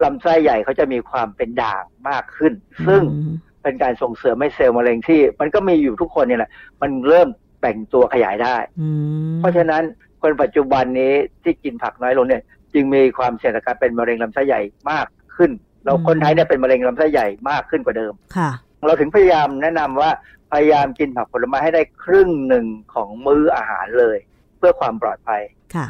[0.04, 2.54] ลำไส้ใหญ่เขาจะมีความเป็นด่างมากขึ้น
[2.88, 7.28] ซึ่งอืมเป็นการส่งเสริมให้เซลล์มะเร็งที่ มันก็มีอยู่ทุกคนเนี่ยแหละ มันเริ่ม
[7.62, 8.90] แบ่งตัวขยายได้อื
[9.30, 9.84] มเพราะฉะนั้น
[10.22, 12.44] คนปัจจุบันนี้ที่กินผักน้อยลงเนี่ย
[12.74, 15.52] จึงมีความเสี่ยงต่อการเป็นมะเร็งลำไส้ใหญ่มากขึ้น
[15.84, 18.52] เราคนไทยเนี่ยเป็นมะเร็งลำไส้ใหญ่มากขึ้นกว่าเดิมค่ะ
[18.88, 20.12] เราถึงพยายามแนะนำว่า
[20.52, 24.18] พยายามกินผักผลไม้ให้ได้ครึ่งหนึ่งของมื้ออาหารเลย
[24.58, 25.42] เพื่อความปลอดภัย
[25.76, 25.88] ค่ะ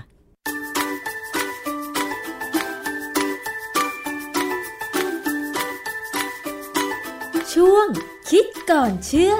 [7.54, 7.86] ช่วง
[8.30, 9.34] คิดก่อนเชื่อ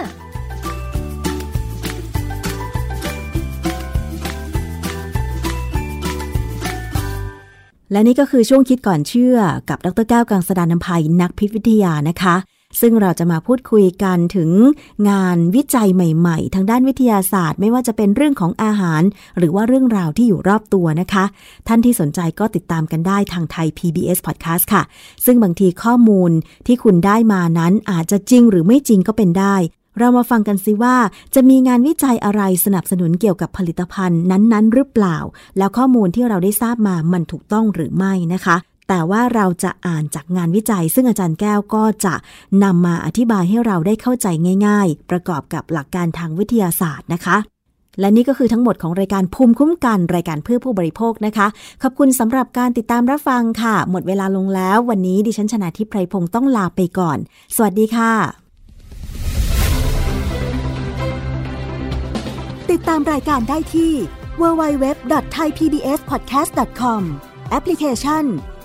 [7.92, 9.38] และนี่ก็คือช่วงคิดก่อนเชื่อ
[9.70, 12.36] กับดรแก้วกังสดานนภัยนักพิษวิทยานะคะ
[12.82, 14.50] ซึ่งเราจะมาพูดคุยกันถึง
[15.10, 19.02] งานวิจัยใหม่ ๆ ทางด้านวิทยาศาสตร์ ไม่ว่าจะเป็นเรื่องของอาหาร
[19.38, 21.26] หรือว่าเรื่องราวที่อยู่รอบตัวนะคะ
[21.68, 24.84] ท่านที่สนใจก็ติดตามกันได้ทางไทย PBS Podcast ค่ะ
[25.26, 26.32] ซึ่งบางทีข้อมูล
[26.68, 29.56] ที่คุณได้มานั้นอาจจะจริงหรือไม่จริงก็เป็นได้
[30.00, 30.96] เรามาฟังกันสิว่า
[31.36, 35.18] จะมีงานวิจัยอะไรสนับสนุนเกี่ยวกับผลิตภัณฑ์นั้นๆ หรือเปล่า
[35.58, 38.58] แล้วข้อมูลที่เราได้ทราบมามันถูกต้องหรือไม่นะคะ
[38.90, 42.14] แต่ว่าเราจะอ่านจากงานวิจัย ซึ่งอาจารย์แก้วก็จะ
[42.64, 44.28] นำมาอธิบายให้เราได้เข้าใจ
[44.68, 47.38] ง่าย ๆ ประกอบกับหลักการทางวิทยาศาสตร์นะคะ
[48.00, 51.48] และนี่ก็คือทั้งหมดของรายการภูมิคุ้มกันรายการเพื่อผู้บริโภคนะคะ
[51.82, 57.18] ขอบคุณสำหรับการติดตามรับฟังค่ะ หมดเวลาลงแล้ว วันนี้ดิฉันชนะทิพไพรพงศ์ต้องลาไปก่อน
[57.56, 58.14] สวัสดีค่ะ
[62.72, 63.94] ติดตามรายการได้ที่
[64.42, 67.02] www.thaipbspodcast.com
[67.50, 68.26] แอปพลิเคชัน